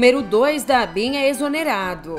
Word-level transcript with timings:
número 0.00 0.22
2 0.22 0.64
da 0.64 0.80
ABIN 0.80 1.18
é 1.18 1.28
exonerado. 1.28 2.16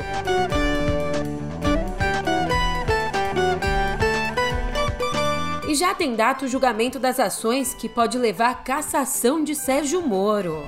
E 5.68 5.74
já 5.74 5.96
tem 5.96 6.16
data 6.16 6.46
o 6.46 6.48
julgamento 6.48 7.00
das 7.00 7.20
ações 7.20 7.74
que 7.74 7.90
pode 7.90 8.20
levar 8.20 8.52
à 8.52 8.54
cassação 8.54 9.44
de 9.44 9.56
Sérgio 9.56 10.00
Moro. 10.00 10.62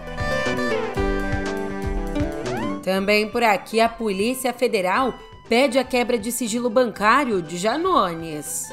Também 2.82 3.30
por 3.30 3.44
aqui 3.44 3.80
a 3.80 3.88
Polícia 3.88 4.52
Federal 4.52 5.14
pede 5.48 5.78
a 5.78 5.84
quebra 5.84 6.18
de 6.18 6.32
sigilo 6.32 6.68
bancário 6.68 7.44
de 7.44 7.60
Janones. 7.60 8.72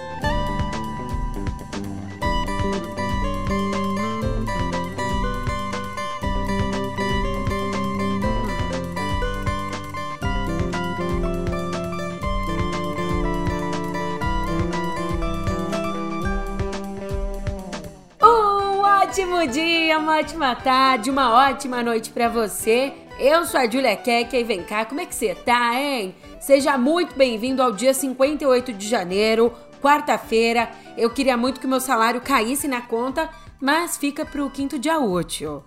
Ótimo 19.21 19.47
dia, 19.47 19.99
uma 19.99 20.17
ótima 20.17 20.57
tarde, 20.57 21.11
uma 21.11 21.51
ótima 21.51 21.83
noite 21.83 22.09
para 22.09 22.27
você. 22.27 22.91
Eu 23.19 23.45
sou 23.45 23.61
a 23.61 23.69
Julia 23.69 23.95
Kek 23.95 24.35
e 24.35 24.43
vem 24.43 24.63
cá, 24.63 24.87
como 24.87 24.99
é 24.99 25.05
que 25.05 25.15
você 25.15 25.35
tá, 25.35 25.79
hein? 25.79 26.15
Seja 26.41 26.79
muito 26.79 27.15
bem-vindo 27.15 27.63
ao 27.63 27.71
dia 27.71 27.93
58 27.93 28.73
de 28.73 28.89
janeiro, 28.89 29.53
quarta-feira. 29.83 30.71
Eu 30.97 31.11
queria 31.11 31.37
muito 31.37 31.61
que 31.61 31.67
o 31.67 31.69
meu 31.69 31.81
salário 31.81 32.23
caísse 32.23 32.67
na 32.67 32.81
conta, 32.81 33.29
mas 33.61 33.99
fica 33.99 34.25
pro 34.25 34.49
quinto 34.49 34.79
dia 34.79 34.99
útil. 34.99 35.63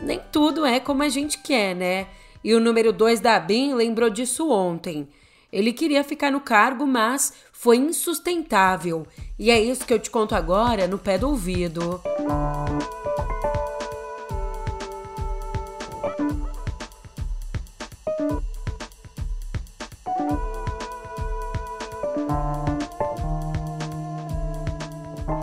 Nem 0.00 0.18
tudo 0.32 0.64
é 0.64 0.80
como 0.80 1.02
a 1.02 1.08
gente 1.10 1.36
quer, 1.36 1.76
né? 1.76 2.06
E 2.42 2.54
o 2.54 2.60
número 2.60 2.94
2 2.94 3.20
da 3.20 3.38
BIM 3.38 3.74
lembrou 3.74 4.08
disso 4.08 4.50
ontem. 4.50 5.06
Ele 5.52 5.70
queria 5.70 6.02
ficar 6.02 6.32
no 6.32 6.40
cargo, 6.40 6.86
mas 6.86 7.34
foi 7.58 7.78
insustentável. 7.78 9.06
E 9.38 9.50
é 9.50 9.58
isso 9.58 9.86
que 9.86 9.92
eu 9.92 9.98
te 9.98 10.10
conto 10.10 10.34
agora 10.34 10.86
no 10.86 10.98
pé 10.98 11.16
do 11.16 11.28
ouvido. 11.28 12.00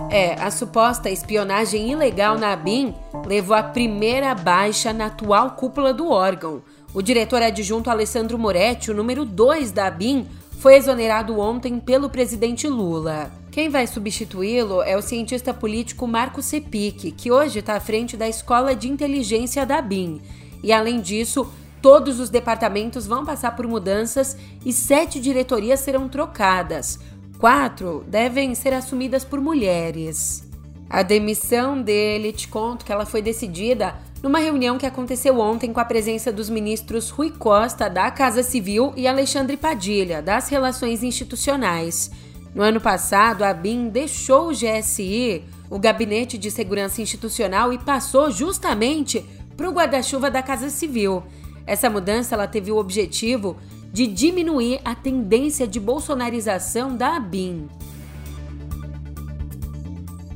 É, 0.09 0.36
a 0.39 0.52
suposta 0.52 1.09
espionagem 1.09 1.91
ilegal 1.91 2.38
na 2.38 2.53
ABIN 2.53 2.94
levou 3.25 3.58
à 3.58 3.64
primeira 3.64 4.36
baixa 4.36 4.94
na 4.94 5.08
atual 5.08 5.56
cúpula 5.56 5.91
do 5.91 6.08
órgão. 6.08 6.61
O 6.94 7.02
diretor 7.02 7.41
adjunto 7.41 7.89
Alessandro 7.89 8.38
Moretti, 8.38 8.91
o 8.91 8.94
número 8.94 9.25
2 9.25 9.72
da 9.72 9.88
ABIN, 9.88 10.28
foi 10.64 10.75
exonerado 10.75 11.38
ontem 11.42 11.78
pelo 11.78 12.09
presidente 12.09 12.69
Lula. 12.69 13.30
Quem 13.52 13.67
vai 13.67 13.86
substituí-lo 13.86 14.81
é 14.81 14.95
o 14.95 15.02
cientista 15.02 15.53
político 15.53 16.08
Marco 16.08 16.42
Sepic, 16.42 17.11
que 17.17 17.30
hoje 17.30 17.59
está 17.59 17.75
à 17.75 17.81
frente 17.81 18.16
da 18.16 18.30
Escola 18.30 18.73
de 18.73 18.88
Inteligência 18.88 19.66
da 19.66 19.80
ABIN. 19.80 20.22
E 20.64 20.72
além 20.72 21.02
disso, 21.02 21.52
todos 21.81 22.17
os 22.17 22.30
departamentos 22.30 23.06
vão 23.06 23.25
passar 23.25 23.58
por 23.58 23.67
mudanças 23.67 24.38
e 24.66 24.72
sete 24.72 25.19
diretorias 25.19 25.81
serão 25.81 26.08
trocadas 26.08 26.97
quatro 27.38 28.06
devem 28.08 28.56
ser 28.56 28.72
assumidas 28.72 29.25
por 29.25 29.41
mulheres. 29.41 30.47
A 30.89 31.03
demissão 31.03 31.81
dele, 31.81 32.31
te 32.31 32.47
conto 32.47 32.86
que 32.86 32.91
ela 32.94 33.06
foi 33.06 33.22
decidida 33.22 33.95
numa 34.24 34.40
reunião 34.40 34.78
que 34.78 34.86
aconteceu 34.86 35.38
ontem 35.38 35.74
com 35.74 35.82
a 35.82 35.86
presença 35.86 36.32
dos 36.32 36.50
ministros 36.50 37.09
Rui 37.09 37.30
Costa, 37.30 37.90
da 37.90 38.09
Casa 38.09 38.42
Civil, 38.42 38.94
e 38.96 39.06
Alexandre 39.06 39.58
Padilha, 39.58 40.22
das 40.22 40.47
Relações 40.47 41.03
Institucionais. 41.03 42.09
No 42.56 42.64
ano 42.64 42.80
passado, 42.80 43.44
a 43.44 43.53
BIM 43.53 43.90
deixou 43.90 44.47
o 44.47 44.53
GSI, 44.53 45.44
o 45.70 45.78
Gabinete 45.78 46.38
de 46.38 46.50
Segurança 46.50 47.02
Institucional, 47.02 47.74
e 47.74 47.78
passou 47.78 48.31
justamente 48.31 49.25
para 49.58 49.70
o 49.70 49.74
guarda-chuva 49.74 50.31
da 50.31 50.42
Casa 50.42 50.70
Civil. 50.70 51.22
Essa 51.68 51.90
mudança 51.90 52.34
ela 52.34 52.47
teve 52.47 52.72
o 52.72 52.78
objetivo 52.78 53.58
de 53.92 54.08
diminuir 54.08 54.80
a 54.86 54.96
tendência 54.96 55.68
de 55.68 55.81
bolsonarização 55.81 56.96
da 56.96 57.18
ABIN. 57.18 57.68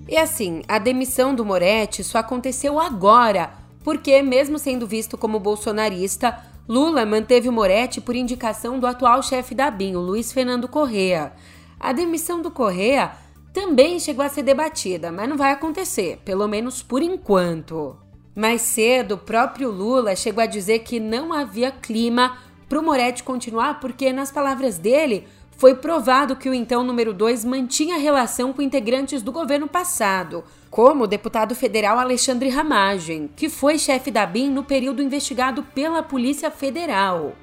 E 0.10 0.18
assim, 0.18 0.62
a 0.68 0.78
demissão 0.78 1.34
do 1.34 1.46
Moretti 1.46 2.04
só 2.04 2.18
aconteceu 2.20 2.80
agora, 2.80 3.67
porque, 3.88 4.22
mesmo 4.22 4.60
sendo 4.60 4.86
visto 4.86 5.18
como 5.18 5.40
bolsonarista, 5.40 6.38
Lula 6.68 7.06
manteve 7.06 7.50
Moretti 7.50 8.02
por 8.02 8.18
indicação 8.18 8.82
do 8.82 8.86
atual 8.86 9.24
chefe 9.24 9.56
da 9.56 9.70
o 9.70 10.00
Luiz 10.02 10.34
Fernando 10.34 10.68
Correa. 10.68 11.32
A 11.80 11.94
demissão 11.94 12.42
do 12.42 12.52
Correa 12.52 13.14
também 13.54 13.98
chegou 13.98 14.26
a 14.26 14.28
ser 14.28 14.44
debatida, 14.44 15.10
mas 15.10 15.30
não 15.30 15.38
vai 15.38 15.54
acontecer, 15.54 16.20
pelo 16.26 16.50
menos 16.50 16.84
por 16.84 17.02
enquanto. 17.02 17.96
Mais 18.36 18.62
cedo, 18.62 19.14
o 19.14 19.20
próprio 19.20 19.72
Lula 19.72 20.18
chegou 20.18 20.44
a 20.44 20.48
dizer 20.48 20.80
que 20.80 21.00
não 21.00 21.32
havia 21.32 21.72
clima 21.72 22.38
para 22.68 22.82
o 22.82 22.84
Moretti 22.84 23.24
continuar, 23.24 23.80
porque, 23.80 24.12
nas 24.12 24.30
palavras 24.30 24.78
dele, 24.78 25.26
foi 25.58 25.74
provado 25.74 26.36
que 26.36 26.48
o 26.48 26.54
então 26.54 26.84
número 26.84 27.12
2 27.12 27.44
mantinha 27.44 27.98
relação 27.98 28.54
com 28.54 28.62
integrantes 28.62 29.24
do 29.24 29.32
governo 29.32 29.68
passado, 29.68 30.44
como 30.70 31.04
o 31.04 31.08
deputado 31.08 31.56
federal 31.56 31.98
Alexandre 31.98 32.48
Ramagem, 32.48 33.28
que 33.36 33.50
foi 33.50 33.80
chefe 33.80 34.12
da 34.12 34.26
BIM 34.26 34.52
no 34.52 34.64
período 34.64 35.02
investigado 35.02 35.64
pela 35.64 36.04
Polícia 36.04 36.52
Federal. 36.52 37.36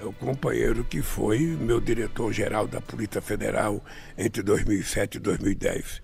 É 0.00 0.04
o 0.04 0.12
companheiro 0.12 0.84
que 0.84 1.02
foi 1.02 1.40
meu 1.40 1.80
diretor-geral 1.80 2.68
da 2.68 2.80
Polícia 2.80 3.20
Federal 3.20 3.84
entre 4.16 4.42
2007 4.42 5.16
e 5.16 5.20
2010. 5.20 6.02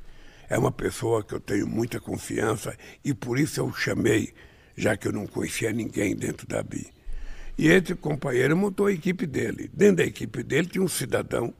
É 0.49 0.59
uma 0.59 0.73
pessoa 0.73 1.23
que 1.23 1.33
eu 1.33 1.41
tenho 1.41 1.67
muita 1.67 2.01
confiança 2.01 2.77
e 3.05 3.15
por 3.15 3.39
isso 3.39 3.61
eu 3.61 3.67
o 3.67 3.73
chamei, 3.73 4.33
já 4.77 4.97
que 4.97 5.07
eu 5.07 5.13
não 5.13 5.29
conhecia 5.29 5.73
ninguém 5.73 6.17
dentro 6.17 6.45
da 6.49 6.61
BIM. 6.61 6.87
E 7.61 7.69
esse 7.69 7.95
companheiro 7.95 8.57
montou 8.57 8.87
a 8.87 8.93
equipe 8.93 9.27
dele. 9.27 9.71
Dentro 9.75 9.97
da 9.97 10.05
equipe 10.05 10.43
dele 10.43 10.67
tinha 10.67 10.83
um 10.83 10.89
cidadão, 10.89 11.53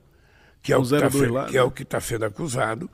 que 0.59 0.73
é 0.73 0.75
o, 0.75 0.81
tá 0.81 1.07
que 1.47 1.55
é 1.55 1.61
o 1.61 1.69
que 1.69 1.83
está 1.83 2.01
sendo 2.01 2.25
acusado, 2.25 2.89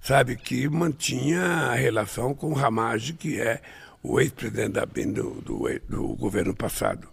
sabe, 0.00 0.36
que 0.36 0.66
mantinha 0.66 1.42
a 1.42 1.74
relação 1.74 2.32
com 2.32 2.46
o 2.48 2.54
Ramage, 2.54 3.12
que 3.12 3.38
é 3.38 3.60
o 4.02 4.18
ex-presidente 4.18 4.70
da 4.70 4.86
BIM 4.86 5.12
do, 5.12 5.34
do, 5.42 5.68
do 5.86 6.16
governo 6.16 6.56
passado. 6.56 7.06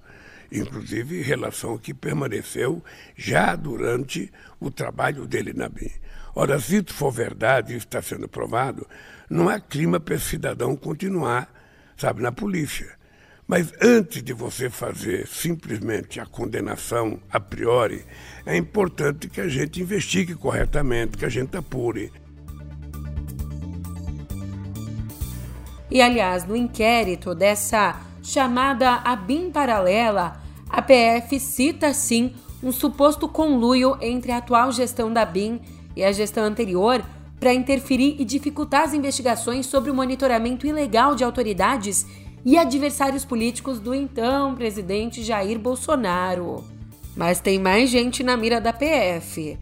Inclusive, 0.49 1.21
relação 1.21 1.77
que 1.77 1.93
permaneceu 1.93 2.81
já 3.13 3.53
durante 3.53 4.31
o 4.61 4.71
trabalho 4.71 5.27
dele 5.27 5.51
na 5.51 5.67
BIM. 5.67 5.91
Ora, 6.33 6.57
se 6.57 6.77
isso 6.77 6.93
for 6.93 7.11
verdade, 7.11 7.75
isso 7.75 7.85
está 7.85 8.01
sendo 8.01 8.29
provado, 8.29 8.87
não 9.29 9.49
há 9.49 9.59
clima 9.59 9.99
para 9.99 10.15
esse 10.15 10.23
cidadão 10.23 10.73
continuar, 10.77 11.53
sabe, 11.97 12.21
na 12.21 12.31
polícia. 12.31 13.02
Mas 13.47 13.73
antes 13.81 14.23
de 14.23 14.33
você 14.33 14.69
fazer 14.69 15.27
simplesmente 15.27 16.19
a 16.19 16.25
condenação 16.25 17.19
a 17.29 17.39
priori, 17.39 18.05
é 18.45 18.55
importante 18.55 19.27
que 19.27 19.41
a 19.41 19.47
gente 19.47 19.81
investigue 19.81 20.33
corretamente, 20.33 21.17
que 21.17 21.25
a 21.25 21.29
gente 21.29 21.55
apure. 21.57 22.11
E 25.91 26.01
aliás, 26.01 26.45
no 26.45 26.55
inquérito 26.55 27.35
dessa 27.35 28.01
chamada 28.23 28.95
ABIM 29.03 29.51
paralela, 29.51 30.41
a 30.69 30.81
PF 30.81 31.39
cita 31.39 31.93
sim 31.93 32.33
um 32.63 32.71
suposto 32.71 33.27
conluio 33.27 33.97
entre 34.01 34.31
a 34.31 34.37
atual 34.37 34.71
gestão 34.71 35.11
da 35.11 35.25
BIM 35.25 35.59
e 35.95 36.03
a 36.03 36.11
gestão 36.11 36.45
anterior 36.45 37.03
para 37.39 37.53
interferir 37.53 38.15
e 38.19 38.23
dificultar 38.23 38.83
as 38.83 38.93
investigações 38.93 39.65
sobre 39.65 39.91
o 39.91 39.93
monitoramento 39.93 40.65
ilegal 40.65 41.13
de 41.13 41.25
autoridades 41.25 42.07
e 42.45 42.57
adversários 42.57 43.23
políticos 43.23 43.79
do 43.79 43.93
então 43.93 44.55
presidente 44.55 45.23
Jair 45.23 45.57
Bolsonaro. 45.57 46.63
Mas 47.15 47.39
tem 47.39 47.59
mais 47.59 47.89
gente 47.89 48.23
na 48.23 48.35
mira 48.35 48.59
da 48.59 48.73
PF. 48.73 49.57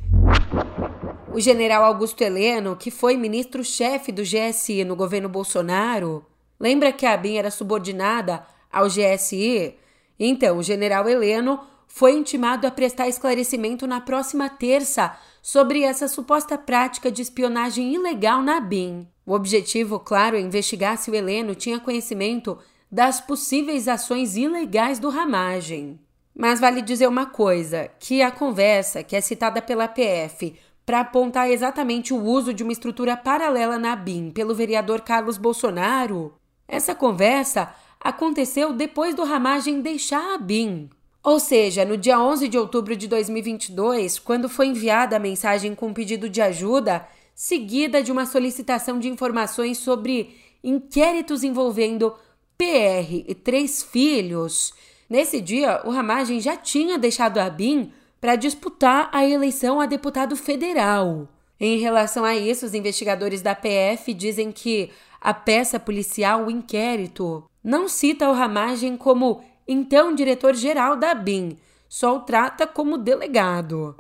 O 1.34 1.40
general 1.40 1.84
Augusto 1.84 2.22
Heleno, 2.22 2.76
que 2.76 2.92
foi 2.92 3.16
ministro-chefe 3.16 4.12
do 4.12 4.24
GSI 4.24 4.84
no 4.84 4.96
governo 4.96 5.30
Bolsonaro, 5.30 6.26
lembra 6.60 6.92
que 6.92 7.06
a 7.06 7.14
ABIN 7.14 7.38
era 7.38 7.52
subordinada 7.52 8.46
ao 8.72 8.88
GSI? 8.88 9.76
Então, 10.20 10.58
o 10.58 10.64
general 10.64 11.08
Heleno 11.08 11.60
foi 11.88 12.14
intimado 12.14 12.66
a 12.66 12.72
prestar 12.72 13.08
esclarecimento 13.08 13.86
na 13.86 14.00
próxima 14.00 14.50
terça 14.50 15.18
sobre 15.42 15.84
essa 15.84 16.08
suposta 16.08 16.58
prática 16.58 17.12
de 17.12 17.22
espionagem 17.22 17.94
ilegal 17.94 18.42
na 18.42 18.60
BIM. 18.60 19.08
O 19.26 19.34
objetivo, 19.34 20.00
claro, 20.00 20.36
é 20.36 20.40
investigar 20.40 20.98
se 20.98 21.12
o 21.12 21.16
Heleno 21.16 21.56
tinha 21.56 21.80
conhecimento 21.80 22.58
das 22.92 23.22
possíveis 23.22 23.88
ações 23.88 24.36
ilegais 24.36 25.00
do 25.00 25.10
Ramagem. 25.10 26.00
Mas 26.36 26.60
vale 26.60 26.82
dizer 26.82 27.08
uma 27.08 27.26
coisa, 27.26 27.90
que 28.00 28.22
a 28.22 28.32
conversa 28.32 29.04
que 29.04 29.16
é 29.16 29.22
citada 29.22 29.62
pela 29.62 29.88
PF 29.88 30.56
para 30.86 31.02
apontar 31.02 31.50
exatamente 31.50 32.14
o 32.14 32.22
uso 32.22 32.54
de 32.54 32.64
uma 32.64 32.72
estrutura 32.72 33.16
paralela 33.16 33.78
na 33.78 33.96
BIM 33.96 34.32
pelo 34.32 34.56
vereador 34.56 35.02
Carlos 35.02 35.38
Bolsonaro, 35.38 36.34
essa 36.68 36.96
conversa 36.96 37.74
aconteceu 38.00 38.74
depois 38.74 39.14
do 39.14 39.24
Ramagem 39.24 39.82
deixar 39.82 40.34
a 40.34 40.38
BIM. 40.38 40.90
Ou 41.24 41.40
seja, 41.40 41.86
no 41.86 41.96
dia 41.96 42.20
11 42.20 42.48
de 42.48 42.58
outubro 42.58 42.96
de 42.96 43.08
2022, 43.08 44.18
quando 44.18 44.50
foi 44.50 44.68
enviada 44.68 45.16
a 45.16 45.20
mensagem 45.20 45.76
com 45.76 45.94
pedido 45.94 46.28
de 46.28 46.42
ajuda, 46.42 47.08
seguida 47.42 48.04
de 48.04 48.12
uma 48.12 48.28
solicitação 48.28 49.00
de 49.00 49.10
informações 49.10 49.80
sobre 49.80 50.38
inquéritos 50.64 51.44
envolvendo 51.44 52.14
PR 52.56 53.26
e 53.28 53.34
três 53.34 53.82
filhos. 53.82 54.72
Nesse 55.10 55.42
dia, 55.42 55.82
o 55.84 55.90
Ramagem 55.90 56.40
já 56.40 56.56
tinha 56.56 57.00
deixado 57.00 57.40
a 57.40 57.50
BIM 57.50 57.92
para 58.22 58.36
disputar 58.36 59.10
a 59.12 59.28
eleição 59.28 59.82
a 59.82 59.88
deputado 59.88 60.36
federal. 60.36 61.28
Em 61.60 61.80
relação 61.80 62.24
a 62.24 62.36
isso, 62.36 62.64
os 62.64 62.76
investigadores 62.76 63.42
da 63.42 63.56
PF 63.56 64.14
dizem 64.14 64.52
que 64.52 64.92
a 65.20 65.34
peça 65.34 65.80
policial, 65.80 66.46
o 66.46 66.52
inquérito, 66.52 67.44
não 67.64 67.90
cita 67.90 68.30
o 68.30 68.34
Ramagem 68.34 68.96
como 68.96 69.44
então 69.68 70.14
diretor-geral 70.14 70.96
da 70.96 71.16
BIM, 71.16 71.58
só 71.90 72.18
o 72.18 72.20
trata 72.20 72.68
como 72.68 73.00
delegado. 73.00 73.96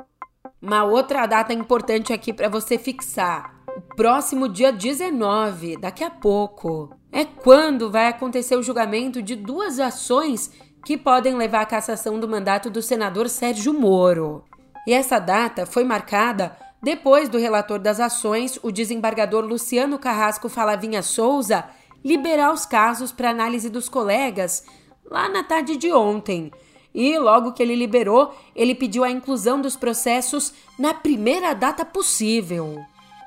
Uma 0.62 0.84
outra 0.84 1.26
data 1.26 1.52
importante 1.52 2.14
aqui 2.14 2.32
para 2.32 2.48
você 2.48 2.78
fixar: 2.78 3.56
o 3.76 3.82
próximo 3.96 4.48
dia 4.48 4.72
19, 4.72 5.78
daqui 5.78 6.04
a 6.04 6.10
pouco, 6.12 6.96
é 7.12 7.26
quando 7.26 7.90
vai 7.90 8.08
acontecer 8.08 8.56
o 8.56 8.62
julgamento 8.62 9.24
de 9.24 9.36
duas 9.36 9.80
ações 9.80 10.52
que 10.86 10.98
podem 10.98 11.36
levar 11.36 11.62
à 11.62 11.66
cassação 11.66 12.20
do 12.20 12.28
mandato 12.28 12.70
do 12.70 12.82
senador 12.82 13.28
Sérgio 13.28 13.74
Moro. 13.74 14.44
E 14.88 14.94
essa 14.94 15.18
data 15.18 15.66
foi 15.66 15.84
marcada 15.84 16.56
depois 16.82 17.28
do 17.28 17.38
relator 17.38 17.80
das 17.80 18.00
ações, 18.00 18.60
o 18.62 18.72
desembargador 18.72 19.44
Luciano 19.44 19.98
Carrasco 19.98 20.50
Falavinha 20.50 21.02
Souza, 21.02 21.66
liberar 22.04 22.52
os 22.52 22.66
casos 22.66 23.12
para 23.12 23.30
análise 23.30 23.70
dos 23.70 23.90
colegas 23.90 24.64
lá 25.06 25.28
na 25.30 25.44
tarde 25.44 25.76
de 25.78 25.92
ontem. 25.92 26.52
E 26.94 27.18
logo 27.18 27.54
que 27.54 27.64
ele 27.64 27.76
liberou, 27.76 28.36
ele 28.56 28.76
pediu 28.76 29.04
a 29.04 29.12
inclusão 29.12 29.62
dos 29.62 29.76
processos 29.76 30.54
na 30.78 30.94
primeira 30.94 31.54
data 31.54 31.86
possível. 31.86 32.80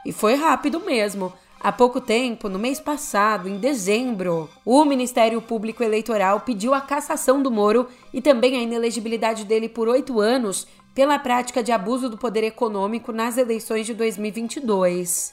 E 0.04 0.12
foi 0.12 0.34
rápido 0.34 0.80
mesmo. 0.80 1.32
Há 1.64 1.72
pouco 1.72 1.98
tempo, 1.98 2.50
no 2.50 2.58
mês 2.58 2.78
passado, 2.78 3.48
em 3.48 3.56
dezembro, 3.56 4.50
o 4.66 4.84
Ministério 4.84 5.40
Público 5.40 5.82
Eleitoral 5.82 6.40
pediu 6.40 6.74
a 6.74 6.80
cassação 6.80 7.42
do 7.42 7.50
Moro 7.50 7.88
e 8.12 8.20
também 8.20 8.54
a 8.54 8.60
inelegibilidade 8.60 9.46
dele 9.46 9.66
por 9.66 9.88
oito 9.88 10.20
anos 10.20 10.66
pela 10.94 11.18
prática 11.18 11.62
de 11.62 11.72
abuso 11.72 12.10
do 12.10 12.18
poder 12.18 12.44
econômico 12.44 13.12
nas 13.12 13.38
eleições 13.38 13.86
de 13.86 13.94
2022. 13.94 15.32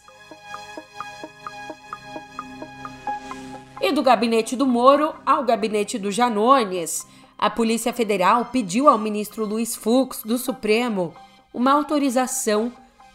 E 3.82 3.92
do 3.92 4.02
gabinete 4.02 4.56
do 4.56 4.66
Moro 4.66 5.14
ao 5.26 5.44
gabinete 5.44 6.00
do 6.00 6.12
Janones, 6.12 7.06
a 7.42 7.50
Polícia 7.50 7.92
Federal 7.92 8.46
pediu 8.46 8.88
ao 8.88 9.00
ministro 9.00 9.44
Luiz 9.44 9.76
Fux, 9.76 10.22
do 10.22 10.38
Supremo, 10.38 11.12
uma 11.52 11.72
autorização 11.72 12.72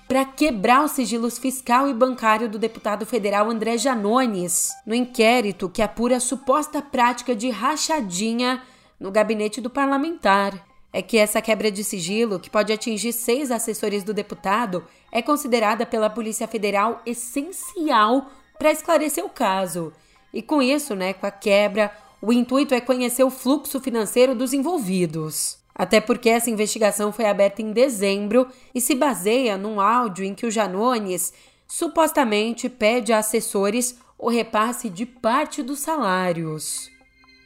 para 0.09 0.25
quebrar 0.25 0.85
os 0.85 0.91
sigilos 0.91 1.39
fiscal 1.39 1.89
e 1.89 1.95
bancário 1.95 2.49
do 2.49 2.59
deputado 2.59 3.07
federal 3.07 3.49
André 3.49 3.79
Janones 3.79 4.73
no 4.85 4.97
inquérito 4.97 5.69
que 5.69 5.81
apura 5.81 6.17
a 6.17 6.21
suposta 6.21 6.83
prática 6.83 7.37
de 7.37 7.51
rachadinha 7.51 8.61
no 8.99 9.13
gabinete 9.13 9.61
do 9.61 9.71
parlamentar. 9.71 10.67
É 10.93 11.01
que 11.01 11.19
essa 11.19 11.41
quebra 11.41 11.71
de 11.71 11.85
sigilo, 11.85 12.41
que 12.41 12.51
pode 12.51 12.73
atingir 12.73 13.13
seis 13.13 13.53
assessores 13.53 14.03
do 14.03 14.13
deputado, 14.13 14.85
é 15.13 15.23
considerada 15.23 15.87
pela 15.87 16.11
Polícia 16.11 16.49
Federal 16.49 17.01
essencial 17.07 18.29
para 18.59 18.73
esclarecer 18.73 19.25
o 19.25 19.29
caso. 19.29 19.93
E 20.35 20.43
com 20.43 20.61
isso, 20.61 20.97
né, 20.97 21.13
com 21.13 21.27
a 21.27 21.31
quebra, 21.31 21.93
o 22.27 22.33
intuito 22.33 22.75
é 22.75 22.81
conhecer 22.81 23.23
o 23.23 23.31
fluxo 23.31 23.79
financeiro 23.79 24.35
dos 24.35 24.53
envolvidos. 24.53 25.59
Até 25.73 26.01
porque 26.01 26.29
essa 26.29 26.51
investigação 26.51 27.13
foi 27.13 27.27
aberta 27.27 27.63
em 27.63 27.71
dezembro 27.71 28.49
e 28.75 28.81
se 28.81 28.97
baseia 28.97 29.57
num 29.57 29.81
áudio 29.81 30.25
em 30.25 30.35
que 30.35 30.45
o 30.45 30.51
Janones 30.51 31.33
supostamente 31.69 32.69
pede 32.69 33.13
a 33.13 33.19
assessores 33.19 33.97
o 34.19 34.29
repasse 34.29 34.91
de 34.91 35.07
parte 35.07 35.63
dos 35.63 35.79
salários. 35.79 36.91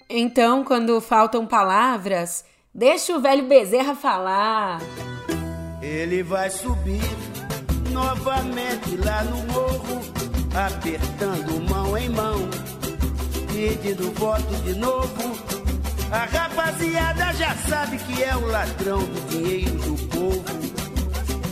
Então, 0.08 0.64
quando 0.64 0.98
faltam 0.98 1.44
palavras, 1.46 2.42
deixa 2.74 3.14
o 3.14 3.20
velho 3.20 3.44
Bezerra 3.46 3.94
falar. 3.94 4.80
Ele 5.82 6.22
vai 6.22 6.48
subir 6.48 7.02
novamente 7.92 8.96
lá 8.96 9.24
no 9.24 9.42
morro, 9.52 10.00
apertando 10.54 11.60
mão 11.68 11.98
em 11.98 12.08
mão, 12.08 12.48
pedindo 13.60 14.10
voto 14.12 14.54
de 14.64 14.74
novo 14.74 15.38
a 16.10 16.24
rapaziada 16.24 17.30
já 17.34 17.54
sabe 17.68 17.98
que 17.98 18.22
é 18.22 18.34
o 18.34 18.46
ladrão 18.46 19.00
do 19.00 19.20
dinheiro 19.28 19.76
do 19.76 20.08
povo. 20.08 20.42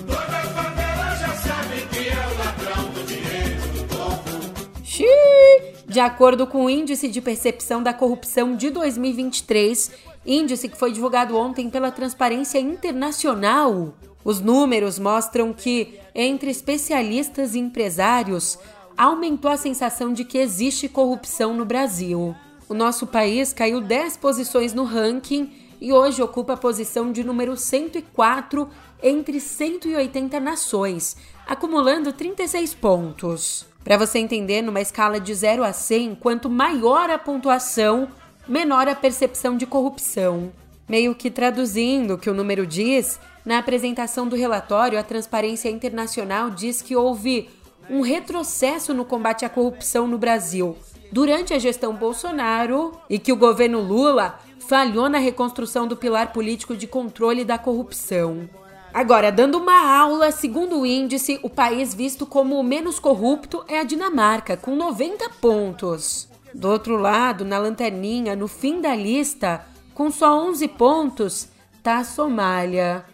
Toda 0.07 0.37
a 0.37 0.43
favela 0.43 1.17
já 1.17 1.35
sabe 1.37 1.87
que 1.93 2.09
é 2.09 2.27
o 2.27 2.39
ladrão 2.39 2.91
do 2.91 3.07
dinheiro 3.07 3.61
do 3.75 3.95
povo. 3.95 4.83
Xiii! 4.83 5.75
De 5.87 6.01
acordo 6.01 6.47
com 6.47 6.65
o 6.65 6.71
Índice 6.71 7.09
de 7.09 7.21
Percepção 7.21 7.83
da 7.83 7.93
Corrupção 7.93 8.57
de 8.57 8.71
2023, 8.71 9.93
índice 10.27 10.69
que 10.69 10.79
foi 10.79 10.91
divulgado 10.91 11.37
ontem 11.37 11.69
pela 11.69 11.93
Transparência 11.93 12.59
Internacional, 12.59 13.95
os 14.25 14.41
números 14.41 14.99
mostram 14.99 15.53
que, 15.53 16.01
entre 16.15 16.51
especialistas 16.51 17.55
e 17.55 17.59
empresários, 17.59 18.59
aumentou 18.99 19.49
a 19.49 19.57
sensação 19.57 20.13
de 20.13 20.25
que 20.25 20.39
existe 20.39 20.89
corrupção 20.89 21.55
no 21.55 21.65
Brasil. 21.65 22.35
O 22.69 22.75
nosso 22.75 23.07
país 23.07 23.53
caiu 23.53 23.81
10 23.81 24.17
posições 24.17 24.75
no 24.75 24.83
ranking 24.83 25.53
e 25.81 25.93
hoje 25.93 26.21
ocupa 26.21 26.55
a 26.55 26.57
posição 26.57 27.13
de 27.13 27.23
número 27.23 27.57
104 27.57 28.69
entre 29.01 29.39
180 29.39 30.41
nações, 30.41 31.17
acumulando 31.47 32.13
36 32.13 32.75
pontos. 32.75 33.65
Para 33.85 33.97
você 33.97 34.19
entender, 34.19 34.61
numa 34.63 34.81
escala 34.81 35.21
de 35.21 35.33
0 35.33 35.63
a 35.63 35.73
100, 35.73 36.17
quanto 36.17 36.51
maior 36.51 37.09
a 37.09 37.17
pontuação, 37.17 38.09
menor 38.49 38.89
a 38.89 38.97
percepção 38.97 39.57
de 39.57 39.65
corrupção. 39.65 40.53
Meio 40.89 41.15
que 41.15 41.31
traduzindo 41.31 42.15
o 42.15 42.19
que 42.19 42.29
o 42.29 42.35
número 42.35 42.67
diz, 42.67 43.21
na 43.45 43.59
apresentação 43.59 44.29
do 44.29 44.37
relatório, 44.37 44.99
a 44.99 45.03
Transparência 45.03 45.71
Internacional 45.71 46.51
diz 46.51 46.83
que 46.83 46.97
houve 46.97 47.49
um 47.91 48.01
retrocesso 48.01 48.93
no 48.93 49.05
combate 49.05 49.45
à 49.45 49.49
corrupção 49.49 50.07
no 50.07 50.19
Brasil, 50.19 50.77
durante 51.11 51.55
a 51.55 51.59
gestão 51.59 51.95
Bolsonaro 51.95 52.93
e 53.09 53.19
que 53.19 53.33
o 53.33 53.37
governo 53.37 53.81
Lula 53.81 54.39
falhou 54.59 55.09
na 55.09 55.19
reconstrução 55.19 55.87
do 55.87 55.97
pilar 55.97 56.33
político 56.33 56.77
de 56.77 56.87
controle 56.87 57.45
da 57.45 57.57
corrupção. 57.57 58.49
Agora, 58.93 59.31
dando 59.31 59.59
uma 59.59 59.99
aula, 59.99 60.31
segundo 60.31 60.81
o 60.81 60.87
índice, 60.87 61.39
o 61.43 61.51
país 61.51 61.95
visto 61.95 62.27
como 62.27 62.59
o 62.59 62.63
menos 62.63 62.99
corrupto 62.99 63.65
é 63.69 63.79
a 63.79 63.85
Dinamarca, 63.85 64.57
com 64.57 64.75
90 64.75 65.29
pontos. 65.41 66.29
Do 66.55 66.69
outro 66.69 66.97
lado, 66.97 67.45
na 67.45 67.59
lanterninha, 67.59 68.35
no 68.35 68.49
fim 68.49 68.81
da 68.81 68.95
lista, 68.95 69.65
com 69.95 70.11
só 70.11 70.39
11 70.43 70.67
pontos, 70.69 71.49
tá 71.83 71.99
a 71.99 72.05
Somália. 72.05 73.05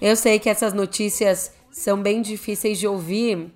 Eu 0.00 0.16
sei 0.16 0.38
que 0.38 0.48
essas 0.48 0.72
notícias 0.72 1.52
são 1.70 2.00
bem 2.00 2.22
difíceis 2.22 2.78
de 2.78 2.86
ouvir, 2.86 3.52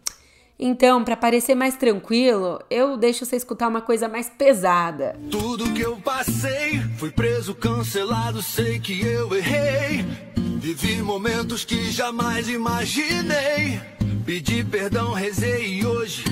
então, 0.64 1.02
para 1.02 1.16
parecer 1.16 1.56
mais 1.56 1.74
tranquilo, 1.74 2.62
eu 2.70 2.96
deixo 2.96 3.26
você 3.26 3.34
escutar 3.34 3.66
uma 3.66 3.80
coisa 3.80 4.06
mais 4.06 4.30
pesada. 4.30 5.18
Tudo 5.28 5.72
que 5.72 5.80
eu 5.80 5.96
passei, 5.96 6.78
fui 6.98 7.10
preso, 7.10 7.52
cancelado, 7.52 8.40
sei 8.40 8.78
que 8.78 9.04
eu 9.04 9.34
errei. 9.34 10.06
Vivi 10.36 11.02
momentos 11.02 11.64
que 11.64 11.90
jamais 11.90 12.48
imaginei. 12.48 13.80
Pedi 14.24 14.62
perdão, 14.62 15.12
rezei 15.12 15.80
e 15.80 15.84
hoje 15.84 16.22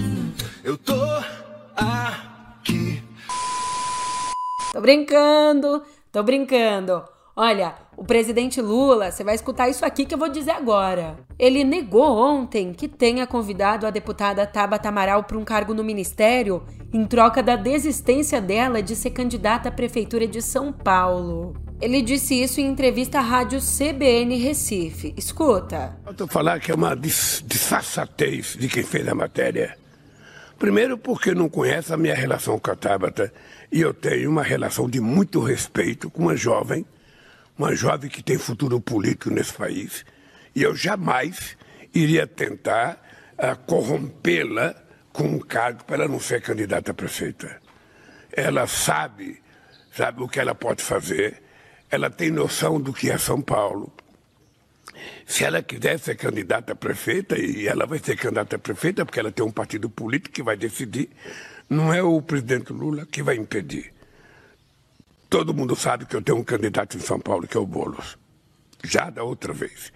eu 0.63 0.79
tô 0.79 0.95
aqui. 1.75 3.03
Tô 4.73 4.81
brincando, 4.81 5.83
tô 6.13 6.23
brincando. 6.23 7.03
Olha, 7.35 7.75
o 8.01 8.05
presidente 8.05 8.63
Lula, 8.63 9.13
você 9.13 9.23
vai 9.23 9.35
escutar 9.35 9.69
isso 9.69 9.85
aqui 9.85 10.07
que 10.07 10.15
eu 10.15 10.19
vou 10.19 10.31
dizer 10.31 10.53
agora. 10.53 11.19
Ele 11.39 11.63
negou 11.63 12.17
ontem 12.17 12.73
que 12.73 12.89
tenha 12.89 13.27
convidado 13.27 13.87
a 13.87 13.91
deputada 13.91 14.47
Tabata 14.47 14.89
Amaral 14.89 15.23
para 15.25 15.37
um 15.37 15.45
cargo 15.45 15.75
no 15.75 15.85
ministério 15.85 16.63
em 16.95 17.05
troca 17.05 17.43
da 17.43 17.57
desistência 17.57 18.41
dela 18.41 18.83
de 18.83 18.97
ser 18.97 19.11
candidata 19.11 19.69
à 19.69 19.73
prefeitura 19.73 20.27
de 20.27 20.41
São 20.41 20.73
Paulo. 20.73 21.53
Ele 21.79 22.01
disse 22.01 22.43
isso 22.43 22.59
em 22.59 22.69
entrevista 22.69 23.19
à 23.19 23.21
rádio 23.21 23.61
CBN 23.61 24.35
Recife. 24.39 25.13
Escuta. 25.15 25.95
Tô 26.17 26.27
falando 26.27 26.61
que 26.61 26.73
é 26.73 26.75
uma 26.75 26.97
disfarçatez 26.97 28.57
de 28.59 28.67
quem 28.67 28.83
fez 28.83 29.07
a 29.07 29.15
matéria. 29.15 29.77
Primeiro 30.59 30.97
porque 30.97 31.35
não 31.35 31.51
conhece 31.51 31.93
a 31.93 31.99
minha 31.99 32.15
relação 32.15 32.59
com 32.59 32.71
a 32.71 32.75
Tabata 32.75 33.31
e 33.71 33.83
eu 33.83 33.93
tenho 33.93 34.31
uma 34.31 34.43
relação 34.43 34.89
de 34.89 35.03
muito 35.03 35.39
respeito 35.39 36.09
com 36.09 36.23
uma 36.23 36.35
jovem 36.35 36.87
uma 37.61 37.77
jovem 37.77 38.09
que 38.09 38.23
tem 38.23 38.39
futuro 38.39 38.81
político 38.81 39.31
nesse 39.31 39.53
país, 39.53 40.05
e 40.55 40.63
eu 40.63 40.75
jamais 40.75 41.57
iria 41.95 42.27
tentar 42.27 43.01
uh, 43.39 43.57
corrompê-la 43.67 44.75
com 45.13 45.25
um 45.25 45.39
cargo 45.39 45.85
para 45.85 45.97
ela 45.97 46.09
não 46.09 46.21
ser 46.21 46.41
candidata 46.41 46.93
a 46.93 46.95
prefeita. 46.95 47.61
Ela 48.33 48.67
sabe 48.67 49.43
sabe 49.93 50.23
o 50.23 50.29
que 50.29 50.41
ela 50.41 50.55
pode 50.55 50.83
fazer, 50.83 51.43
ela 51.91 52.09
tem 52.09 52.31
noção 52.31 52.81
do 52.81 52.93
que 52.93 53.11
é 53.11 53.19
São 53.19 53.43
Paulo. 53.43 53.93
Se 55.27 55.45
ela 55.45 55.63
quiser 55.63 55.99
ser 55.99 56.15
candidata 56.15 56.73
a 56.73 56.77
prefeita, 56.77 57.39
e 57.39 57.67
ela 57.67 57.87
vai 57.87 57.99
ser 57.99 58.17
candidata 58.17 58.57
a 58.57 58.59
prefeita 58.59 59.05
porque 59.05 59.21
ela 59.21 59.33
tem 59.33 59.45
um 59.45 59.51
partido 59.51 59.91
político 59.91 60.35
que 60.35 60.43
vai 60.43 60.57
decidir, 60.57 61.11
não 61.69 61.93
é 61.93 62.03
o 62.03 62.23
presidente 62.23 62.73
Lula 62.73 63.07
que 63.07 63.23
vai 63.23 63.37
impedir. 63.37 63.93
Todo 65.31 65.55
mundo 65.55 65.77
sabe 65.77 66.07
que 66.07 66.17
eu 66.17 66.21
tenho 66.21 66.39
um 66.39 66.43
candidato 66.43 66.97
em 66.97 67.01
São 67.01 67.21
Paulo, 67.21 67.47
que 67.47 67.57
é 67.57 67.61
o 67.61 67.65
Boulos. 67.65 68.19
Já 68.83 69.11
da 69.11 69.23
outra 69.23 69.53
vez. 69.53 69.93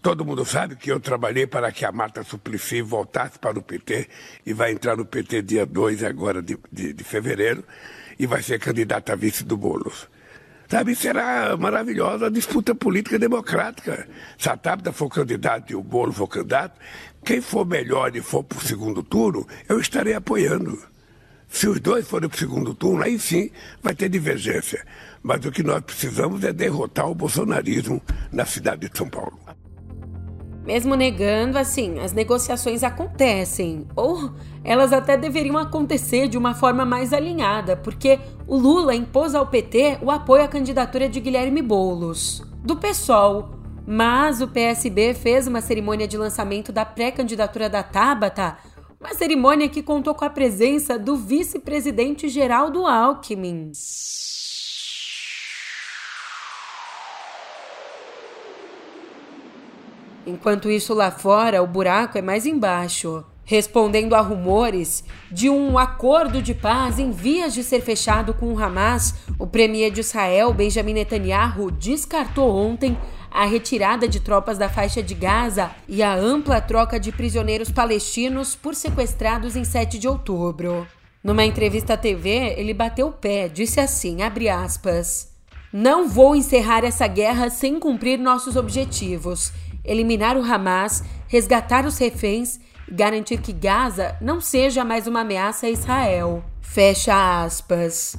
Todo 0.00 0.24
mundo 0.24 0.44
sabe 0.44 0.76
que 0.76 0.92
eu 0.92 1.00
trabalhei 1.00 1.48
para 1.48 1.72
que 1.72 1.84
a 1.84 1.90
Marta 1.90 2.22
Suplicy 2.22 2.80
voltasse 2.80 3.40
para 3.40 3.58
o 3.58 3.62
PT 3.62 4.08
e 4.46 4.52
vai 4.52 4.70
entrar 4.70 4.96
no 4.96 5.04
PT 5.04 5.42
dia 5.42 5.66
2 5.66 6.04
agora 6.04 6.40
de, 6.40 6.56
de, 6.70 6.92
de 6.92 7.04
fevereiro 7.04 7.64
e 8.16 8.24
vai 8.24 8.40
ser 8.40 8.60
candidata 8.60 9.14
a 9.14 9.16
vice 9.16 9.42
do 9.42 9.56
Boulos. 9.56 10.08
Sabe, 10.68 10.94
será 10.94 11.56
maravilhosa 11.56 12.26
a 12.26 12.30
disputa 12.30 12.72
política 12.72 13.18
democrática. 13.18 14.06
Se 14.38 14.48
a 14.48 14.56
Tabata 14.56 14.92
for 14.92 15.08
candidato 15.08 15.72
e 15.72 15.74
o 15.74 15.82
Bolo 15.82 16.12
for 16.12 16.28
candidato, 16.28 16.78
quem 17.24 17.40
for 17.40 17.66
melhor 17.66 18.14
e 18.14 18.20
for 18.20 18.44
para 18.44 18.58
o 18.58 18.60
segundo 18.60 19.02
turno, 19.02 19.44
eu 19.68 19.80
estarei 19.80 20.14
apoiando. 20.14 20.78
Se 21.48 21.66
os 21.66 21.80
dois 21.80 22.06
forem 22.06 22.28
para 22.28 22.36
o 22.36 22.38
segundo 22.38 22.74
turno, 22.74 23.02
aí 23.02 23.18
sim 23.18 23.50
vai 23.82 23.94
ter 23.94 24.08
divergência. 24.08 24.84
Mas 25.22 25.44
o 25.44 25.50
que 25.50 25.62
nós 25.62 25.80
precisamos 25.80 26.44
é 26.44 26.52
derrotar 26.52 27.08
o 27.08 27.14
bolsonarismo 27.14 28.00
na 28.30 28.44
cidade 28.44 28.88
de 28.88 28.96
São 28.96 29.08
Paulo. 29.08 29.38
Mesmo 30.64 30.94
negando, 30.94 31.56
assim, 31.56 31.98
as 31.98 32.12
negociações 32.12 32.84
acontecem. 32.84 33.86
Ou 33.96 34.34
elas 34.62 34.92
até 34.92 35.16
deveriam 35.16 35.56
acontecer 35.56 36.28
de 36.28 36.36
uma 36.36 36.54
forma 36.54 36.84
mais 36.84 37.14
alinhada, 37.14 37.74
porque 37.74 38.18
o 38.46 38.56
Lula 38.58 38.94
impôs 38.94 39.34
ao 39.34 39.46
PT 39.46 39.98
o 40.02 40.10
apoio 40.10 40.44
à 40.44 40.48
candidatura 40.48 41.08
de 41.08 41.20
Guilherme 41.20 41.62
Boulos, 41.62 42.42
do 42.62 42.76
PSOL. 42.76 43.52
Mas 43.86 44.42
o 44.42 44.48
PSB 44.48 45.14
fez 45.14 45.46
uma 45.46 45.62
cerimônia 45.62 46.06
de 46.06 46.18
lançamento 46.18 46.70
da 46.70 46.84
pré-candidatura 46.84 47.70
da 47.70 47.82
Tabata, 47.82 48.58
uma 49.00 49.14
cerimônia 49.14 49.68
que 49.68 49.82
contou 49.82 50.14
com 50.14 50.24
a 50.24 50.30
presença 50.30 50.98
do 50.98 51.16
vice-presidente 51.16 52.28
Geraldo 52.28 52.84
Alckmin. 52.84 53.70
Enquanto 60.26 60.68
isso, 60.68 60.92
lá 60.92 61.10
fora, 61.10 61.62
o 61.62 61.66
buraco 61.66 62.18
é 62.18 62.22
mais 62.22 62.44
embaixo. 62.44 63.24
Respondendo 63.44 64.14
a 64.14 64.20
rumores 64.20 65.02
de 65.32 65.48
um 65.48 65.78
acordo 65.78 66.42
de 66.42 66.52
paz 66.52 66.98
em 66.98 67.10
vias 67.10 67.54
de 67.54 67.64
ser 67.64 67.80
fechado 67.80 68.34
com 68.34 68.52
o 68.52 68.58
Hamas, 68.58 69.14
o 69.38 69.46
premier 69.46 69.90
de 69.90 70.00
Israel, 70.00 70.52
Benjamin 70.52 70.92
Netanyahu, 70.92 71.70
descartou 71.70 72.54
ontem 72.54 72.98
a 73.38 73.46
retirada 73.46 74.08
de 74.08 74.18
tropas 74.18 74.58
da 74.58 74.68
faixa 74.68 75.02
de 75.02 75.14
Gaza 75.14 75.70
e 75.86 76.02
a 76.02 76.12
ampla 76.12 76.60
troca 76.60 76.98
de 76.98 77.12
prisioneiros 77.12 77.70
palestinos 77.70 78.56
por 78.56 78.74
sequestrados 78.74 79.54
em 79.54 79.62
7 79.64 79.98
de 79.98 80.08
outubro. 80.08 80.86
Numa 81.22 81.44
entrevista 81.44 81.94
à 81.94 81.96
TV, 81.96 82.54
ele 82.56 82.74
bateu 82.74 83.06
o 83.06 83.12
pé, 83.12 83.48
disse 83.48 83.78
assim, 83.78 84.18
aspas: 84.52 85.32
"Não 85.72 86.08
vou 86.08 86.34
encerrar 86.34 86.84
essa 86.84 87.06
guerra 87.06 87.48
sem 87.48 87.78
cumprir 87.78 88.18
nossos 88.18 88.56
objetivos 88.56 89.52
eliminar 89.84 90.36
o 90.36 90.44
Hamas, 90.44 91.02
resgatar 91.26 91.86
os 91.86 91.96
reféns 91.98 92.60
e 92.86 92.92
garantir 92.92 93.38
que 93.40 93.52
Gaza 93.52 94.16
não 94.20 94.40
seja 94.40 94.84
mais 94.84 95.06
uma 95.06 95.20
ameaça 95.20 95.66
a 95.66 95.70
Israel. 95.70 96.44
Fecha 96.60 97.42
aspas. 97.42 98.16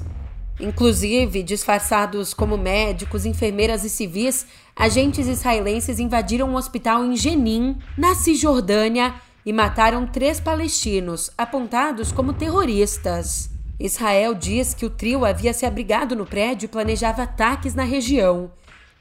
Inclusive, 0.60 1.42
disfarçados 1.42 2.34
como 2.34 2.58
médicos, 2.58 3.24
enfermeiras 3.24 3.82
e 3.82 3.88
civis, 3.88 4.46
agentes 4.76 5.26
israelenses 5.26 5.98
invadiram 5.98 6.50
um 6.50 6.54
hospital 6.54 7.02
em 7.02 7.16
Jenin, 7.16 7.78
na 7.96 8.14
Cisjordânia, 8.14 9.14
e 9.44 9.54
mataram 9.54 10.06
três 10.06 10.38
palestinos, 10.38 11.30
apontados 11.36 12.12
como 12.12 12.34
terroristas. 12.34 13.48
Israel 13.78 14.34
diz 14.34 14.74
que 14.74 14.84
o 14.84 14.90
trio 14.90 15.24
havia 15.24 15.54
se 15.54 15.64
abrigado 15.64 16.14
no 16.14 16.26
prédio 16.26 16.66
e 16.66 16.68
planejava 16.68 17.22
ataques 17.22 17.74
na 17.74 17.82
região. 17.82 18.50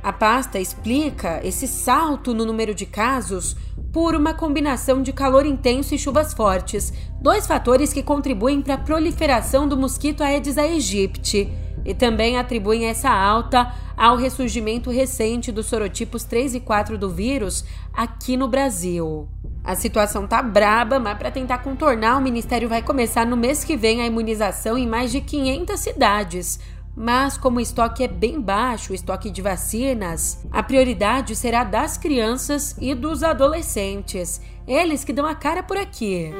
A 0.03 0.11
pasta 0.11 0.59
explica 0.59 1.39
esse 1.43 1.67
salto 1.67 2.33
no 2.33 2.43
número 2.43 2.73
de 2.73 2.87
casos 2.87 3.55
por 3.93 4.15
uma 4.15 4.33
combinação 4.33 5.03
de 5.03 5.13
calor 5.13 5.45
intenso 5.45 5.93
e 5.93 5.99
chuvas 5.99 6.33
fortes, 6.33 6.91
dois 7.21 7.45
fatores 7.45 7.93
que 7.93 8.01
contribuem 8.01 8.61
para 8.61 8.75
a 8.75 8.79
proliferação 8.79 9.67
do 9.67 9.77
mosquito 9.77 10.23
Aedes 10.23 10.57
aegypti 10.57 11.51
e 11.85 11.93
também 11.93 12.37
atribuem 12.37 12.85
essa 12.85 13.09
alta 13.11 13.71
ao 13.95 14.15
ressurgimento 14.15 14.89
recente 14.89 15.51
dos 15.51 15.67
sorotipos 15.67 16.23
3 16.23 16.55
e 16.55 16.59
4 16.59 16.97
do 16.97 17.09
vírus 17.09 17.63
aqui 17.93 18.35
no 18.35 18.47
Brasil. 18.47 19.29
A 19.63 19.75
situação 19.75 20.25
tá 20.25 20.41
braba, 20.41 20.99
mas 20.99 21.17
para 21.17 21.29
tentar 21.29 21.59
contornar, 21.59 22.17
o 22.17 22.21
Ministério 22.21 22.67
vai 22.67 22.81
começar 22.81 23.25
no 23.25 23.37
mês 23.37 23.63
que 23.63 23.77
vem 23.77 24.01
a 24.01 24.07
imunização 24.07 24.77
em 24.77 24.87
mais 24.87 25.11
de 25.11 25.21
500 25.21 25.79
cidades. 25.79 26.59
Mas 26.95 27.37
como 27.37 27.57
o 27.57 27.61
estoque 27.61 28.03
é 28.03 28.07
bem 28.07 28.41
baixo, 28.41 28.91
o 28.91 28.95
estoque 28.95 29.29
de 29.29 29.41
vacinas, 29.41 30.45
a 30.51 30.61
prioridade 30.61 31.35
será 31.35 31.63
das 31.63 31.97
crianças 31.97 32.75
e 32.81 32.93
dos 32.93 33.23
adolescentes, 33.23 34.41
eles 34.67 35.03
que 35.03 35.13
dão 35.13 35.25
a 35.25 35.35
cara 35.35 35.63
por 35.63 35.77
aqui. 35.77 36.33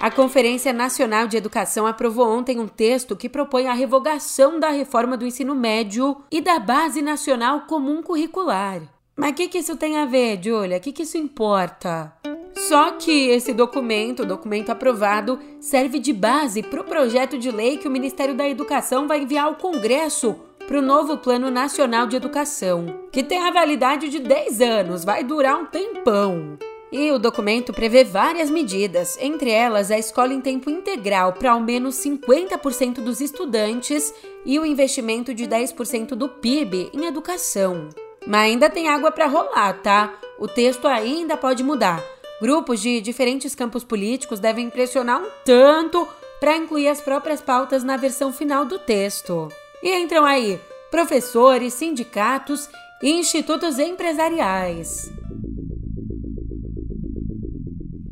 A 0.00 0.10
Conferência 0.10 0.72
Nacional 0.72 1.26
de 1.26 1.36
Educação 1.36 1.86
aprovou 1.86 2.28
ontem 2.28 2.58
um 2.58 2.68
texto 2.68 3.16
que 3.16 3.28
propõe 3.28 3.66
a 3.66 3.74
revogação 3.74 4.58
da 4.58 4.70
reforma 4.70 5.16
do 5.16 5.26
ensino 5.26 5.54
médio 5.54 6.16
e 6.30 6.40
da 6.40 6.58
Base 6.58 7.02
Nacional 7.02 7.62
Comum 7.62 8.02
Curricular. 8.02 8.97
Mas 9.18 9.32
o 9.32 9.34
que, 9.34 9.48
que 9.48 9.58
isso 9.58 9.74
tem 9.74 9.96
a 9.96 10.04
ver, 10.04 10.38
Julia? 10.40 10.76
O 10.76 10.80
que, 10.80 10.92
que 10.92 11.02
isso 11.02 11.18
importa? 11.18 12.12
Só 12.54 12.92
que 12.92 13.30
esse 13.30 13.52
documento, 13.52 14.22
o 14.22 14.26
documento 14.26 14.70
aprovado, 14.70 15.40
serve 15.60 15.98
de 15.98 16.12
base 16.12 16.62
para 16.62 16.80
o 16.80 16.84
projeto 16.84 17.36
de 17.36 17.50
lei 17.50 17.78
que 17.78 17.88
o 17.88 17.90
Ministério 17.90 18.36
da 18.36 18.48
Educação 18.48 19.08
vai 19.08 19.22
enviar 19.22 19.46
ao 19.46 19.56
Congresso 19.56 20.36
para 20.68 20.78
o 20.78 20.82
novo 20.82 21.18
Plano 21.18 21.50
Nacional 21.50 22.06
de 22.06 22.14
Educação, 22.14 23.08
que 23.10 23.24
tem 23.24 23.38
a 23.38 23.50
validade 23.50 24.08
de 24.08 24.20
10 24.20 24.60
anos, 24.60 25.04
vai 25.04 25.24
durar 25.24 25.56
um 25.56 25.66
tempão. 25.66 26.56
E 26.92 27.10
o 27.10 27.18
documento 27.18 27.72
prevê 27.72 28.04
várias 28.04 28.48
medidas, 28.48 29.18
entre 29.20 29.50
elas 29.50 29.90
a 29.90 29.98
escola 29.98 30.32
em 30.32 30.40
tempo 30.40 30.70
integral 30.70 31.32
para 31.32 31.50
ao 31.50 31.60
menos 31.60 31.96
50% 31.96 33.00
dos 33.02 33.20
estudantes 33.20 34.14
e 34.46 34.60
o 34.60 34.64
investimento 34.64 35.34
de 35.34 35.44
10% 35.44 36.10
do 36.10 36.28
PIB 36.28 36.90
em 36.94 37.06
educação. 37.06 37.88
Mas 38.28 38.42
ainda 38.42 38.68
tem 38.68 38.88
água 38.90 39.10
para 39.10 39.26
rolar, 39.26 39.80
tá? 39.82 40.12
O 40.38 40.46
texto 40.46 40.86
ainda 40.86 41.34
pode 41.34 41.64
mudar. 41.64 42.04
Grupos 42.42 42.78
de 42.78 43.00
diferentes 43.00 43.54
campos 43.54 43.82
políticos 43.82 44.38
devem 44.38 44.68
pressionar 44.68 45.22
um 45.22 45.30
tanto 45.46 46.06
para 46.38 46.54
incluir 46.54 46.88
as 46.88 47.00
próprias 47.00 47.40
pautas 47.40 47.82
na 47.82 47.96
versão 47.96 48.30
final 48.30 48.66
do 48.66 48.78
texto. 48.78 49.48
E 49.82 49.96
entram 49.96 50.26
aí 50.26 50.60
professores, 50.90 51.72
sindicatos 51.72 52.68
e 53.02 53.10
institutos 53.12 53.78
empresariais. 53.78 55.10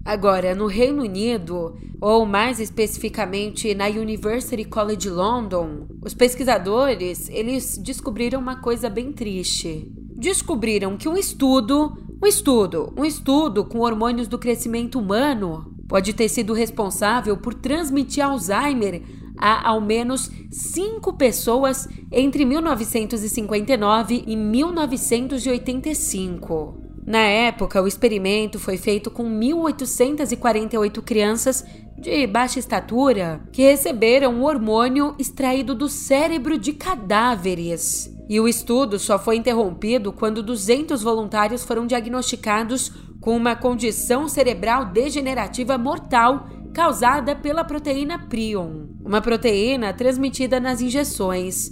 Agora, 0.03 0.55
no 0.55 0.67
Reino 0.67 1.03
Unido, 1.03 1.77
ou 2.01 2.25
mais 2.25 2.59
especificamente 2.59 3.75
na 3.75 3.87
University 3.87 4.65
College 4.65 5.11
London, 5.11 5.87
os 6.03 6.15
pesquisadores, 6.15 7.29
eles 7.29 7.77
descobriram 7.77 8.41
uma 8.41 8.63
coisa 8.63 8.89
bem 8.89 9.13
triste. 9.13 9.93
Descobriram 10.17 10.97
que 10.97 11.09
um 11.09 11.17
estudo, 11.17 11.97
um 12.23 12.27
estudo, 12.27 12.93
um 12.97 13.05
estudo 13.05 13.67
com 13.67 13.81
hormônios 13.81 14.27
do 14.27 14.39
crescimento 14.39 14.99
humano 14.99 15.75
pode 15.87 16.15
ter 16.15 16.29
sido 16.29 16.55
responsável 16.55 17.37
por 17.37 17.53
transmitir 17.53 18.25
Alzheimer 18.25 19.03
a 19.37 19.69
ao 19.69 19.79
menos 19.81 20.31
cinco 20.51 21.13
pessoas 21.13 21.87
entre 22.11 22.47
1959 22.47 24.25
e 24.27 24.35
1985. 24.35 26.81
Na 27.07 27.21
época, 27.21 27.83
o 27.83 27.87
experimento 27.87 28.59
foi 28.59 28.79
feito 28.79 29.11
com 29.11 29.25
1.848 29.25 31.03
crianças 31.03 31.63
de 31.99 32.27
baixa 32.27 32.59
estatura 32.59 33.43
que 33.53 33.63
receberam 33.63 34.35
um 34.35 34.45
hormônio 34.45 35.15
extraído 35.19 35.75
do 35.75 35.89
cérebro 35.89 36.59
de 36.59 36.73
cadáveres. 36.73 38.16
E 38.29 38.41
o 38.41 38.49
estudo 38.49 38.99
só 38.99 39.19
foi 39.19 39.37
interrompido 39.37 40.13
quando 40.13 40.43
200 40.43 41.03
voluntários 41.03 41.65
foram 41.65 41.87
diagnosticados 41.87 42.93
com 43.21 43.37
uma 43.37 43.55
condição 43.55 44.29
cerebral 44.29 44.87
degenerativa 44.87 45.79
mortal 45.79 46.49
causada 46.75 47.35
pela 47.35 47.65
proteína 47.65 48.19
prion, 48.19 48.87
uma 49.05 49.21
proteína 49.21 49.93
transmitida 49.93 50.61
nas 50.61 50.81
injeções. 50.81 51.71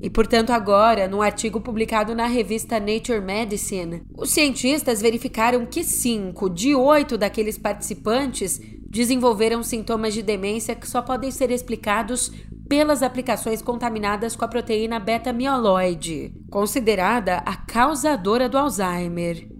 E, 0.00 0.10
portanto, 0.10 0.50
agora, 0.50 1.08
num 1.08 1.22
artigo 1.22 1.60
publicado 1.60 2.14
na 2.14 2.26
revista 2.26 2.78
Nature 2.78 3.20
Medicine, 3.20 4.02
os 4.16 4.30
cientistas 4.30 5.00
verificaram 5.00 5.66
que 5.66 5.82
cinco 5.82 6.48
de 6.48 6.74
oito 6.74 7.18
daqueles 7.18 7.58
participantes 7.58 8.60
desenvolveram 8.88 9.62
sintomas 9.62 10.14
de 10.14 10.22
demência 10.22 10.74
que 10.74 10.88
só 10.88 11.02
podem 11.02 11.30
ser 11.30 11.50
explicados 11.50 12.30
pelas 12.68 13.02
aplicações 13.02 13.62
contaminadas 13.62 14.34
com 14.36 14.44
a 14.44 14.48
proteína 14.48 14.98
beta-mieloide, 14.98 16.34
considerada 16.50 17.38
a 17.38 17.56
causadora 17.56 18.48
do 18.48 18.58
Alzheimer. 18.58 19.56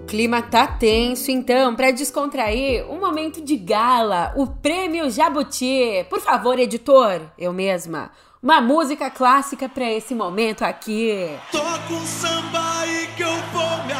Clima 0.00 0.42
tá 0.42 0.66
tenso, 0.66 1.30
então, 1.30 1.74
para 1.74 1.90
descontrair, 1.90 2.84
um 2.90 3.00
momento 3.00 3.40
de 3.40 3.56
gala, 3.56 4.32
o 4.36 4.46
Prêmio 4.46 5.10
Jabuti. 5.10 6.04
Por 6.10 6.20
favor, 6.20 6.58
editor, 6.58 7.22
eu 7.38 7.52
mesma. 7.52 8.10
Uma 8.42 8.60
música 8.60 9.10
clássica 9.10 9.68
para 9.68 9.90
esse 9.92 10.14
momento 10.14 10.62
aqui. 10.62 11.30
Toca 11.50 11.92
um 11.92 12.06
samba 12.06 12.80
aí 12.80 13.08
que 13.16 13.22
eu 13.22 13.36
vou 13.52 13.84
me 13.86 13.94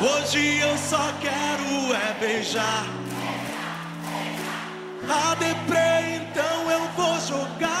Hoje 0.00 0.60
eu 0.60 0.78
só 0.78 1.12
quero 1.20 1.92
é 1.92 2.14
beijar. 2.20 2.86
A 5.08 5.34
deprê, 5.34 6.16
então 6.16 6.70
eu 6.70 6.86
vou 6.96 7.18
jogar 7.18 7.77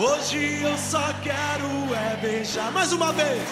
Hoje 0.00 0.62
eu 0.62 0.78
só 0.78 1.02
quero 1.24 1.92
é 1.92 2.16
beijar. 2.18 2.70
Mais 2.70 2.92
uma 2.92 3.12
vez. 3.12 3.42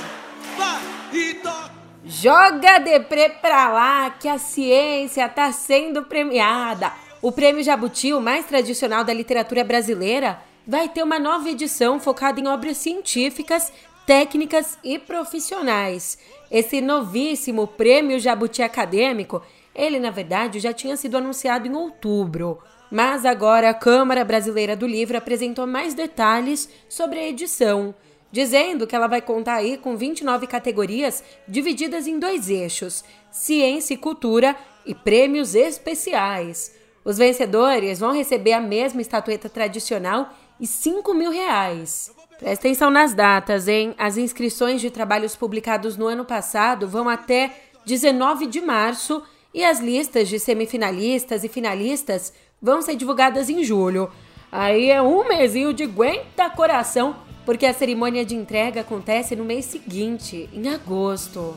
Vai 0.56 0.80
e 1.12 1.35
toca. 1.35 1.72
Joga 2.04 2.78
deprê 2.78 3.30
pra 3.30 3.68
lá 3.68 4.11
que 4.11 4.28
a 4.28 4.38
ciência 4.38 5.28
tá 5.28 5.50
sendo 5.50 6.04
premiada. 6.04 6.92
O 7.20 7.32
Prêmio 7.32 7.64
Jabuti, 7.64 8.12
o 8.12 8.20
mais 8.20 8.46
tradicional 8.46 9.02
da 9.02 9.12
literatura 9.12 9.64
brasileira, 9.64 10.40
vai 10.64 10.88
ter 10.88 11.02
uma 11.02 11.18
nova 11.18 11.50
edição 11.50 11.98
focada 11.98 12.38
em 12.38 12.46
obras 12.46 12.76
científicas, 12.76 13.72
técnicas 14.06 14.78
e 14.85 15.00
profissionais. 15.00 16.16
Esse 16.48 16.80
novíssimo 16.80 17.66
Prêmio 17.66 18.20
Jabuti 18.20 18.62
Acadêmico, 18.62 19.42
ele 19.74 19.98
na 19.98 20.12
verdade 20.12 20.61
já 20.61 20.72
tinha 20.72 20.96
sido 20.96 21.16
anunciado 21.16 21.66
em 21.66 21.74
outubro. 21.74 22.62
Mas 22.90 23.25
agora 23.25 23.70
a 23.70 23.75
Câmara 23.75 24.25
Brasileira 24.25 24.77
do 24.77 24.87
Livro 24.87 25.16
apresentou 25.16 25.66
mais 25.66 25.94
detalhes 25.94 26.68
sobre 26.88 27.18
a 27.18 27.29
edição, 27.29 27.94
dizendo 28.31 28.87
que 28.87 28.94
ela 28.94 29.07
vai 29.07 29.20
contar 29.20 29.55
aí 29.55 29.77
com 29.77 29.96
29 29.96 30.46
categorias 30.46 31.22
divididas 31.49 32.07
em 32.07 32.18
dois 32.18 32.49
eixos: 32.49 33.05
ciência 33.31 33.94
e 33.94 33.99
cultura 33.99 34.57
e 34.85 34.94
prêmios 34.94 35.55
especiais. 35.55 36.75
Os 37.05 37.18
vencedores 37.18 37.99
vão 37.99 38.12
receber 38.12 38.53
a 38.53 38.61
mesma 38.61 39.01
estatueta 39.01 39.49
tradicional 39.49 40.31
e 40.61 40.66
5 40.66 41.14
mil 41.14 41.31
reais. 41.31 42.12
Presta 42.38 42.66
atenção 42.66 42.90
nas 42.90 43.14
datas, 43.14 43.68
hein? 43.68 43.94
As 43.96 44.16
inscrições 44.16 44.81
de 44.81 44.90
trabalhos 44.90 45.35
publicados 45.35 45.96
no 45.96 46.07
ano 46.07 46.25
passado 46.25 46.88
vão 46.88 47.09
até 47.09 47.53
19 47.85 48.46
de 48.46 48.61
março 48.61 49.22
e 49.55 49.64
as 49.64 49.81
listas 49.81 50.29
de 50.29 50.38
semifinalistas 50.38 51.44
e 51.44 51.49
finalistas 51.49 52.33
vão 52.66 52.83
ser 52.83 52.96
divulgadas 52.96 53.48
em 53.48 53.62
julho. 53.62 54.11
Aí 54.50 54.90
é 54.90 55.00
um 55.00 55.29
mesinho 55.29 55.72
de 55.72 55.85
aguenta 55.85 56.50
coração, 56.50 57.14
porque 57.44 57.64
a 57.64 57.72
cerimônia 57.72 58.24
de 58.24 58.35
entrega 58.35 58.81
acontece 58.81 59.37
no 59.37 59.44
mês 59.44 59.66
seguinte, 59.66 60.50
em 60.52 60.68
agosto. 60.68 61.55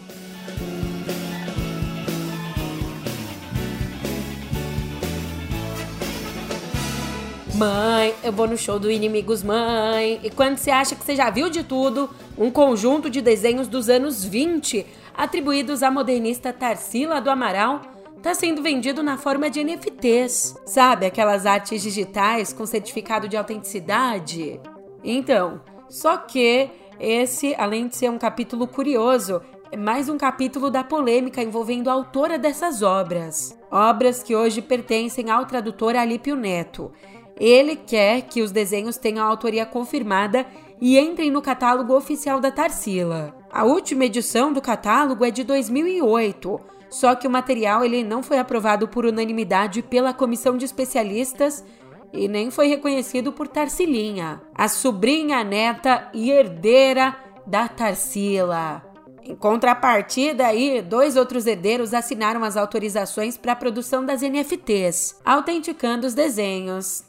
Mãe, 7.56 8.14
eu 8.24 8.32
vou 8.32 8.48
no 8.48 8.56
show 8.56 8.78
do 8.78 8.92
Inimigos 8.92 9.42
Mãe. 9.42 10.20
E 10.24 10.30
quando 10.30 10.58
você 10.58 10.70
acha 10.70 10.96
que 10.96 11.04
você 11.04 11.16
já 11.16 11.32
viu 11.32 11.50
de 11.50 11.64
tudo, 11.64 12.08
um 12.38 12.52
conjunto 12.52 13.10
de 13.10 13.20
desenhos 13.20 13.68
dos 13.68 13.90
anos 13.90 14.24
20, 14.24 14.86
atribuídos 15.18 15.82
à 15.82 15.90
modernista 15.90 16.54
Tarsila 16.54 17.20
do 17.20 17.32
Amaral, 17.32 17.82
está 18.20 18.36
sendo 18.36 18.62
vendido 18.62 19.02
na 19.02 19.18
forma 19.18 19.50
de 19.50 19.64
NFTs. 19.64 20.56
Sabe 20.66 21.06
aquelas 21.06 21.46
artes 21.46 21.82
digitais 21.82 22.52
com 22.52 22.66
certificado 22.66 23.30
de 23.30 23.38
autenticidade? 23.38 24.60
Então, 25.02 25.62
só 25.88 26.18
que 26.18 26.70
esse, 27.00 27.56
além 27.58 27.88
de 27.88 27.96
ser 27.96 28.12
um 28.12 28.18
capítulo 28.18 28.68
curioso, 28.68 29.42
é 29.72 29.78
mais 29.78 30.10
um 30.10 30.18
capítulo 30.18 30.70
da 30.70 30.84
polêmica 30.84 31.42
envolvendo 31.42 31.90
a 31.90 31.94
autora 31.94 32.38
dessas 32.38 32.82
obras. 32.82 33.58
Obras 33.72 34.22
que 34.22 34.36
hoje 34.36 34.62
pertencem 34.62 35.30
ao 35.30 35.46
tradutor 35.46 35.96
Alípio 35.96 36.36
Neto. 36.36 36.92
Ele 37.38 37.78
quer 37.78 38.24
que 38.24 38.42
os 38.42 38.52
desenhos 38.52 38.98
tenham 38.98 39.26
autoria 39.26 39.66
confirmada 39.66 40.46
e 40.82 40.98
entrem 40.98 41.32
no 41.32 41.42
catálogo 41.42 41.96
oficial 41.96 42.40
da 42.40 42.52
Tarsila. 42.52 43.36
A 43.52 43.64
última 43.64 44.06
edição 44.06 44.54
do 44.54 44.62
catálogo 44.62 45.26
é 45.26 45.32
de 45.32 45.44
2008 45.44 46.70
só 46.90 47.16
que 47.16 47.28
o 47.28 47.32
material 47.32 47.86
ele 47.86 48.04
não 48.04 48.24
foi 48.24 48.40
aprovado 48.40 48.88
por 48.88 49.06
unanimidade 49.06 49.82
pela 49.82 50.14
comissão 50.14 50.58
de 50.58 50.66
especialistas 50.66 51.64
e 52.12 52.28
nem 52.28 52.50
foi 52.50 52.68
reconhecido 52.68 53.32
por 53.32 53.48
Tarsilinha, 53.48 54.42
a 54.56 54.68
sobrinha 54.68 55.44
neta 55.44 56.10
e 56.14 56.32
herdeira 56.32 57.16
da 57.46 57.68
Tarsila. 57.68 58.84
Em 59.24 59.36
contrapartida, 59.36 60.48
aí, 60.48 60.82
dois 60.82 61.16
outros 61.16 61.46
herdeiros 61.46 61.94
assinaram 61.94 62.44
as 62.44 62.58
autorizações 62.58 63.38
para 63.38 63.52
a 63.52 63.56
produção 63.56 64.04
das 64.04 64.22
NFTs, 64.24 65.20
autenticando 65.24 66.08
os 66.08 66.16
desenhos. 66.16 67.04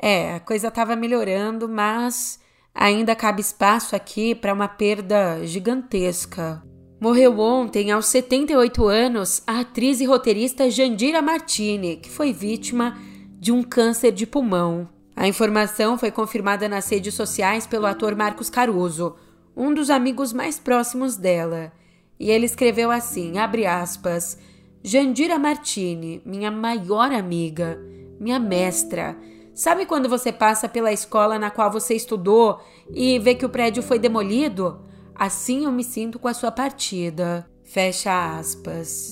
É, 0.00 0.36
a 0.36 0.40
coisa 0.40 0.68
estava 0.68 0.96
melhorando, 0.96 1.68
mas 1.68 2.40
ainda 2.74 3.14
cabe 3.14 3.40
espaço 3.40 3.94
aqui 3.96 4.34
para 4.34 4.52
uma 4.52 4.68
perda 4.68 5.44
gigantesca. 5.44 6.62
Morreu 7.00 7.38
ontem, 7.38 7.92
aos 7.92 8.06
78 8.06 8.86
anos, 8.86 9.42
a 9.46 9.60
atriz 9.60 10.00
e 10.00 10.04
roteirista 10.04 10.68
Jandira 10.68 11.22
Martini, 11.22 11.96
que 11.96 12.10
foi 12.10 12.32
vítima 12.32 12.98
de 13.38 13.52
um 13.52 13.62
câncer 13.62 14.10
de 14.10 14.26
pulmão. 14.26 14.88
A 15.14 15.28
informação 15.28 15.96
foi 15.96 16.10
confirmada 16.10 16.68
nas 16.68 16.88
redes 16.90 17.14
sociais 17.14 17.66
pelo 17.66 17.86
ator 17.86 18.16
Marcos 18.16 18.50
Caruso, 18.50 19.14
um 19.56 19.72
dos 19.72 19.90
amigos 19.90 20.32
mais 20.32 20.58
próximos 20.58 21.16
dela. 21.16 21.72
E 22.18 22.30
ele 22.30 22.46
escreveu 22.46 22.90
assim, 22.90 23.38
abre 23.38 23.64
aspas, 23.64 24.38
Jandira 24.82 25.38
Martini, 25.38 26.22
minha 26.24 26.50
maior 26.50 27.12
amiga, 27.12 27.78
minha 28.18 28.38
mestra. 28.38 29.16
Sabe 29.58 29.84
quando 29.86 30.08
você 30.08 30.30
passa 30.30 30.68
pela 30.68 30.92
escola 30.92 31.36
na 31.36 31.50
qual 31.50 31.68
você 31.68 31.92
estudou 31.92 32.60
e 32.94 33.18
vê 33.18 33.34
que 33.34 33.44
o 33.44 33.48
prédio 33.48 33.82
foi 33.82 33.98
demolido? 33.98 34.80
Assim 35.16 35.64
eu 35.64 35.72
me 35.72 35.82
sinto 35.82 36.16
com 36.16 36.28
a 36.28 36.32
sua 36.32 36.52
partida. 36.52 37.44
Fecha 37.64 38.38
aspas. 38.38 39.10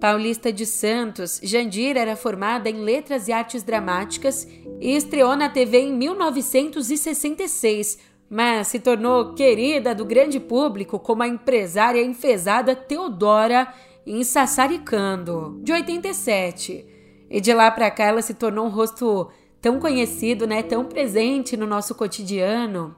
Paulista 0.00 0.52
de 0.52 0.66
Santos, 0.66 1.40
Jandira 1.44 2.00
era 2.00 2.16
formada 2.16 2.68
em 2.68 2.80
Letras 2.80 3.28
e 3.28 3.32
Artes 3.32 3.62
Dramáticas 3.62 4.48
e 4.80 4.96
estreou 4.96 5.36
na 5.36 5.48
TV 5.48 5.78
em 5.78 5.92
1966, 5.92 7.98
mas 8.28 8.66
se 8.66 8.80
tornou 8.80 9.32
querida 9.34 9.94
do 9.94 10.04
grande 10.04 10.40
público 10.40 10.98
como 10.98 11.22
a 11.22 11.28
empresária 11.28 12.02
enfesada 12.02 12.74
Teodora 12.74 13.72
em 14.04 14.24
Sassaricando, 14.24 15.60
de 15.62 15.70
87. 15.70 16.84
E 17.30 17.40
de 17.40 17.54
lá 17.54 17.70
para 17.70 17.92
cá 17.92 18.06
ela 18.06 18.22
se 18.22 18.34
tornou 18.34 18.66
um 18.66 18.70
rosto 18.70 19.30
tão 19.60 19.80
conhecido, 19.80 20.46
né, 20.46 20.62
tão 20.62 20.84
presente 20.84 21.56
no 21.56 21.66
nosso 21.66 21.94
cotidiano. 21.94 22.96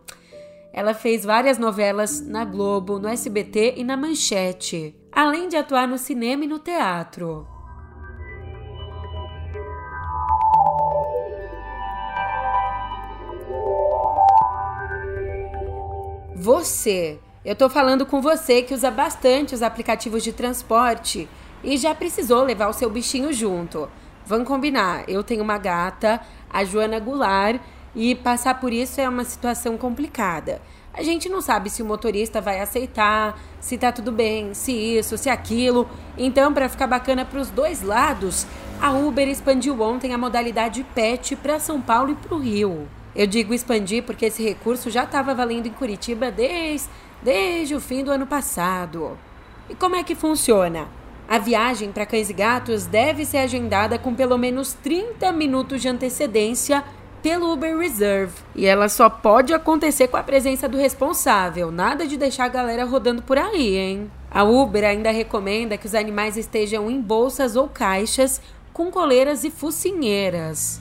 Ela 0.73 0.95
fez 0.95 1.25
várias 1.25 1.59
novelas 1.59 2.21
na 2.21 2.45
Globo, 2.45 2.99
no 2.99 3.09
SBT 3.09 3.75
e 3.77 3.85
na 3.85 3.97
Manchete, 3.97 4.95
além 5.11 5.49
de 5.49 5.57
atuar 5.57 5.89
no 5.89 5.99
cinema 5.99 6.45
e 6.45 6.49
no 6.49 6.59
teatro. 6.59 7.47
Você, 16.37 17.19
eu 17.45 17.55
tô 17.55 17.69
falando 17.69 18.07
com 18.07 18.23
você 18.23 18.63
que 18.63 18.73
usa 18.73 18.91
bastante 18.91 19.55
os 19.55 19.63
aplicativos 19.63 20.23
de 20.23 20.33
transporte 20.33 21.29
e 21.63 21.77
já 21.77 21.95
precisou 21.95 22.45
levar 22.45 22.69
o 22.69 22.73
seu 22.73 22.89
bichinho 22.89 23.33
junto. 23.33 23.91
Vamos 24.25 24.47
combinar, 24.47 25.05
eu 25.09 25.25
tenho 25.25 25.43
uma 25.43 25.59
gata, 25.59 26.21
a 26.51 26.65
Joana 26.65 26.99
Goulart, 26.99 27.61
e 27.95 28.15
passar 28.15 28.61
por 28.61 28.73
isso 28.73 29.01
é 29.01 29.09
uma 29.09 29.25
situação 29.25 29.77
complicada. 29.77 30.61
A 30.93 31.03
gente 31.03 31.29
não 31.29 31.41
sabe 31.41 31.71
se 31.71 31.83
o 31.83 31.87
motorista 31.87 32.41
vai 32.41 32.61
aceitar, 32.61 33.41
se 33.61 33.79
tá 33.79 33.93
tudo 33.93 34.11
bem, 34.11 34.55
se 34.55 34.73
isso, 34.73 35.17
se 35.17 35.31
aquilo. 35.31 35.89
Então, 36.19 36.53
para 36.53 36.69
ficar 36.69 36.87
bacana 36.87 37.25
para 37.25 37.41
os 37.41 37.49
dois 37.51 37.83
lados, 37.83 38.47
a 38.81 38.91
Uber 38.93 39.29
expandiu 39.29 39.81
ontem 39.81 40.13
a 40.13 40.19
modalidade 40.19 40.85
PET 40.95 41.37
para 41.37 41.61
São 41.61 41.81
Paulo 41.81 42.11
e 42.11 42.15
para 42.17 42.35
o 42.35 42.41
Rio. 42.41 42.89
Eu 43.15 43.27
digo 43.27 43.55
expandir 43.55 44.03
porque 44.03 44.27
esse 44.27 44.43
recurso 44.43 44.91
já 44.91 45.05
estava 45.05 45.35
valendo 45.35 45.67
em 45.67 45.73
Curitiba 45.73 46.31
desde, 46.31 46.89
desde 47.23 47.75
o 47.75 47.81
fim 47.81 48.03
do 48.05 48.11
ano 48.11 48.27
passado. 48.27 49.17
E 49.69 49.75
como 49.75 49.97
é 49.97 50.03
que 50.03 50.15
funciona? 50.15 50.89
A 51.31 51.39
viagem 51.39 51.93
para 51.93 52.05
Cães 52.05 52.29
e 52.29 52.33
Gatos 52.33 52.87
deve 52.87 53.25
ser 53.25 53.37
agendada 53.37 53.97
com 53.97 54.13
pelo 54.13 54.37
menos 54.37 54.73
30 54.73 55.31
minutos 55.31 55.81
de 55.81 55.87
antecedência 55.87 56.83
pelo 57.23 57.53
Uber 57.53 57.79
Reserve. 57.79 58.35
E 58.53 58.67
ela 58.67 58.89
só 58.89 59.09
pode 59.09 59.55
acontecer 59.55 60.09
com 60.09 60.17
a 60.17 60.25
presença 60.25 60.69
do 60.69 60.77
responsável, 60.77 61.71
nada 61.71 62.05
de 62.05 62.17
deixar 62.17 62.47
a 62.47 62.49
galera 62.49 62.85
rodando 62.85 63.23
por 63.23 63.39
aí, 63.39 63.77
hein? 63.77 64.11
A 64.29 64.43
Uber 64.43 64.83
ainda 64.83 65.13
recomenda 65.13 65.77
que 65.77 65.87
os 65.87 65.95
animais 65.95 66.37
estejam 66.37 66.91
em 66.91 67.01
bolsas 67.01 67.55
ou 67.55 67.69
caixas 67.69 68.43
com 68.73 68.91
coleiras 68.91 69.45
e 69.45 69.53
focinheiras. 69.53 70.81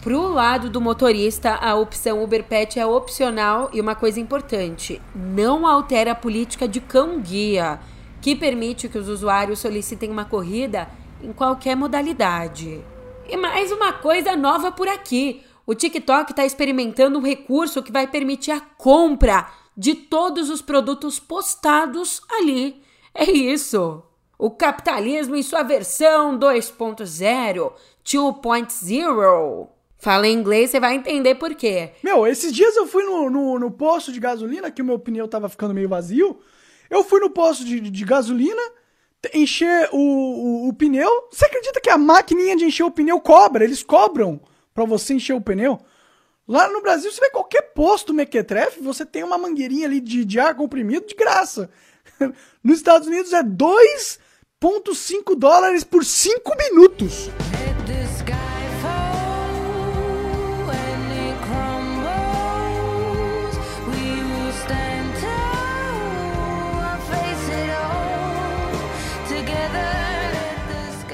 Pro 0.00 0.32
lado 0.32 0.70
do 0.70 0.80
motorista, 0.80 1.56
a 1.56 1.74
opção 1.74 2.24
Uber 2.24 2.42
Pet 2.42 2.80
é 2.80 2.86
opcional 2.86 3.68
e 3.70 3.82
uma 3.82 3.94
coisa 3.94 4.18
importante: 4.18 4.98
não 5.14 5.66
altera 5.66 6.12
a 6.12 6.14
política 6.14 6.66
de 6.66 6.80
cão-guia, 6.80 7.78
que 8.20 8.36
permite 8.36 8.88
que 8.88 8.98
os 8.98 9.08
usuários 9.08 9.58
solicitem 9.58 10.10
uma 10.10 10.24
corrida 10.24 10.88
em 11.22 11.32
qualquer 11.32 11.76
modalidade. 11.76 12.82
E 13.28 13.36
mais 13.36 13.70
uma 13.70 13.92
coisa 13.92 14.34
nova 14.36 14.72
por 14.72 14.88
aqui: 14.88 15.42
o 15.66 15.74
TikTok 15.74 16.32
está 16.32 16.44
experimentando 16.44 17.18
um 17.18 17.22
recurso 17.22 17.82
que 17.82 17.92
vai 17.92 18.06
permitir 18.06 18.50
a 18.50 18.60
compra 18.60 19.48
de 19.76 19.94
todos 19.94 20.50
os 20.50 20.60
produtos 20.60 21.18
postados 21.18 22.20
ali. 22.30 22.82
É 23.14 23.30
isso. 23.30 24.02
O 24.38 24.50
capitalismo 24.50 25.36
em 25.36 25.42
sua 25.42 25.62
versão 25.62 26.38
2.0, 26.38 27.72
2.0. 28.04 29.68
Fala 29.98 30.26
em 30.26 30.32
inglês, 30.32 30.70
você 30.70 30.80
vai 30.80 30.94
entender 30.94 31.34
por 31.34 31.54
quê. 31.54 31.92
Meu, 32.02 32.26
esses 32.26 32.52
dias 32.52 32.74
eu 32.74 32.86
fui 32.86 33.04
no, 33.04 33.28
no, 33.28 33.58
no 33.58 33.70
posto 33.70 34.10
de 34.10 34.18
gasolina, 34.18 34.70
que 34.70 34.80
o 34.80 34.84
meu 34.84 34.98
pneu 34.98 35.28
tava 35.28 35.48
ficando 35.48 35.74
meio 35.74 35.90
vazio. 35.90 36.40
Eu 36.90 37.04
fui 37.04 37.20
no 37.20 37.30
posto 37.30 37.64
de, 37.64 37.78
de 37.80 38.04
gasolina, 38.04 38.60
encher 39.32 39.88
o, 39.92 39.98
o, 39.98 40.68
o, 40.68 40.72
pneu. 40.72 41.28
Você 41.30 41.46
acredita 41.46 41.80
que 41.80 41.88
a 41.88 41.96
maquininha 41.96 42.56
de 42.56 42.64
encher 42.64 42.82
o 42.82 42.90
pneu 42.90 43.20
cobra? 43.20 43.62
Eles 43.62 43.82
cobram 43.82 44.40
para 44.74 44.84
você 44.84 45.14
encher 45.14 45.34
o 45.34 45.40
pneu. 45.40 45.78
Lá 46.48 46.68
no 46.68 46.82
Brasil, 46.82 47.12
você 47.12 47.20
vê 47.20 47.30
qualquer 47.30 47.62
posto 47.74 48.12
mequetrefe, 48.12 48.80
você 48.80 49.06
tem 49.06 49.22
uma 49.22 49.38
mangueirinha 49.38 49.86
ali 49.86 50.00
de, 50.00 50.24
de 50.24 50.40
ar 50.40 50.56
comprimido 50.56 51.06
de 51.06 51.14
graça. 51.14 51.70
Nos 52.64 52.78
Estados 52.78 53.06
Unidos 53.06 53.32
é 53.32 53.42
2,5 53.42 55.36
dólares 55.36 55.84
por 55.84 56.04
5 56.04 56.56
minutos. 56.56 57.30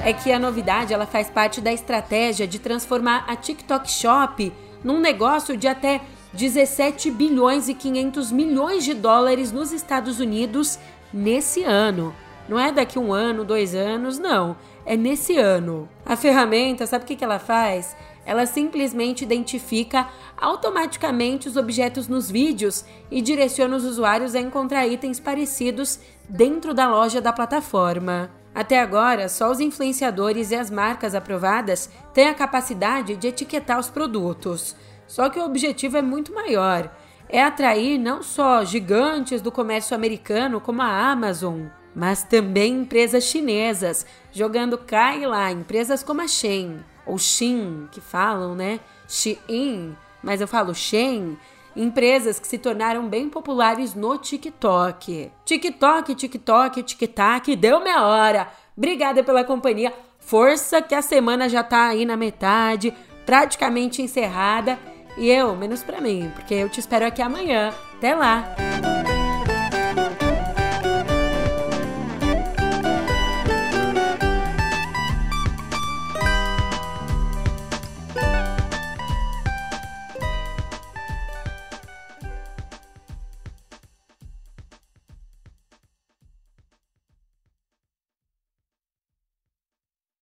É 0.07 0.13
que 0.13 0.31
a 0.31 0.39
novidade 0.39 0.93
ela 0.93 1.05
faz 1.05 1.29
parte 1.29 1.59
da 1.59 1.73
estratégia 1.73 2.47
de 2.47 2.59
transformar 2.59 3.25
a 3.27 3.35
TikTok 3.35 3.91
Shop 3.91 4.53
num 4.81 5.01
negócio 5.01 5.57
de 5.57 5.67
até 5.67 5.99
17 6.31 7.11
bilhões 7.11 7.67
e 7.67 7.73
500 7.73 8.31
milhões 8.31 8.85
de 8.85 8.93
dólares 8.93 9.51
nos 9.51 9.73
Estados 9.73 10.21
Unidos 10.21 10.79
nesse 11.13 11.61
ano. 11.61 12.15
Não 12.47 12.57
é 12.57 12.71
daqui 12.71 12.97
um 12.97 13.11
ano, 13.11 13.43
dois 13.43 13.75
anos, 13.75 14.17
não. 14.17 14.55
É 14.85 14.95
nesse 14.95 15.35
ano. 15.37 15.89
A 16.05 16.15
ferramenta, 16.15 16.87
sabe 16.87 17.03
o 17.03 17.07
que 17.07 17.21
ela 17.21 17.37
faz? 17.37 17.93
Ela 18.25 18.45
simplesmente 18.45 19.25
identifica 19.25 20.07
automaticamente 20.37 21.49
os 21.49 21.57
objetos 21.57 22.07
nos 22.07 22.31
vídeos 22.31 22.85
e 23.11 23.21
direciona 23.21 23.75
os 23.75 23.83
usuários 23.83 24.35
a 24.35 24.39
encontrar 24.39 24.87
itens 24.87 25.19
parecidos 25.19 25.99
dentro 26.29 26.73
da 26.73 26.87
loja 26.89 27.19
da 27.19 27.33
plataforma. 27.33 28.31
Até 28.57 28.79
agora, 28.79 29.29
só 29.29 29.51
os 29.51 29.59
influenciadores 29.59 30.49
e 30.49 30.55
as 30.55 30.71
marcas 30.71 31.13
aprovadas 31.13 31.91
têm 32.11 32.27
a 32.27 32.33
capacidade 32.33 33.15
de 33.15 33.27
etiquetar 33.27 33.77
os 33.77 33.87
produtos. 33.87 34.75
Só 35.05 35.29
que 35.29 35.37
o 35.37 35.45
objetivo 35.45 35.95
é 35.95 36.01
muito 36.01 36.33
maior. 36.33 36.89
É 37.29 37.43
atrair 37.43 37.99
não 37.99 38.23
só 38.23 38.65
gigantes 38.65 39.43
do 39.43 39.51
comércio 39.51 39.95
americano 39.95 40.59
como 40.59 40.81
a 40.81 41.11
Amazon, 41.11 41.67
mas 41.93 42.23
também 42.23 42.79
empresas 42.79 43.25
chinesas, 43.25 44.07
jogando 44.31 44.75
cai 44.75 45.23
lá 45.23 45.51
empresas 45.51 46.01
como 46.01 46.21
a 46.21 46.27
Shein, 46.27 46.83
ou 47.05 47.19
Xin, 47.19 47.87
que 47.91 48.01
falam, 48.01 48.55
né? 48.55 48.79
Shein, 49.07 49.95
mas 50.23 50.41
eu 50.41 50.47
falo 50.47 50.73
Shein, 50.73 51.37
empresas 51.77 52.39
que 52.39 52.47
se 52.47 52.57
tornaram 52.57 53.07
bem 53.07 53.29
populares 53.29 53.93
no 53.93 54.17
TikTok. 54.17 55.31
TikTok, 55.45 56.15
TikTok, 56.15 56.83
TikTok, 56.83 57.55
deu 57.55 57.79
minha 57.79 58.03
hora. 58.03 58.47
Obrigada 58.75 59.23
pela 59.23 59.43
companhia. 59.43 59.93
Força 60.19 60.81
que 60.81 60.95
a 60.95 61.01
semana 61.01 61.47
já 61.47 61.63
tá 61.63 61.87
aí 61.87 62.05
na 62.05 62.17
metade, 62.17 62.93
praticamente 63.25 64.01
encerrada. 64.01 64.77
E 65.17 65.29
eu, 65.29 65.55
menos 65.55 65.83
para 65.83 66.01
mim, 66.01 66.31
porque 66.35 66.53
eu 66.53 66.69
te 66.69 66.79
espero 66.79 67.05
aqui 67.05 67.21
amanhã. 67.21 67.73
Até 67.97 68.13
lá! 68.13 68.96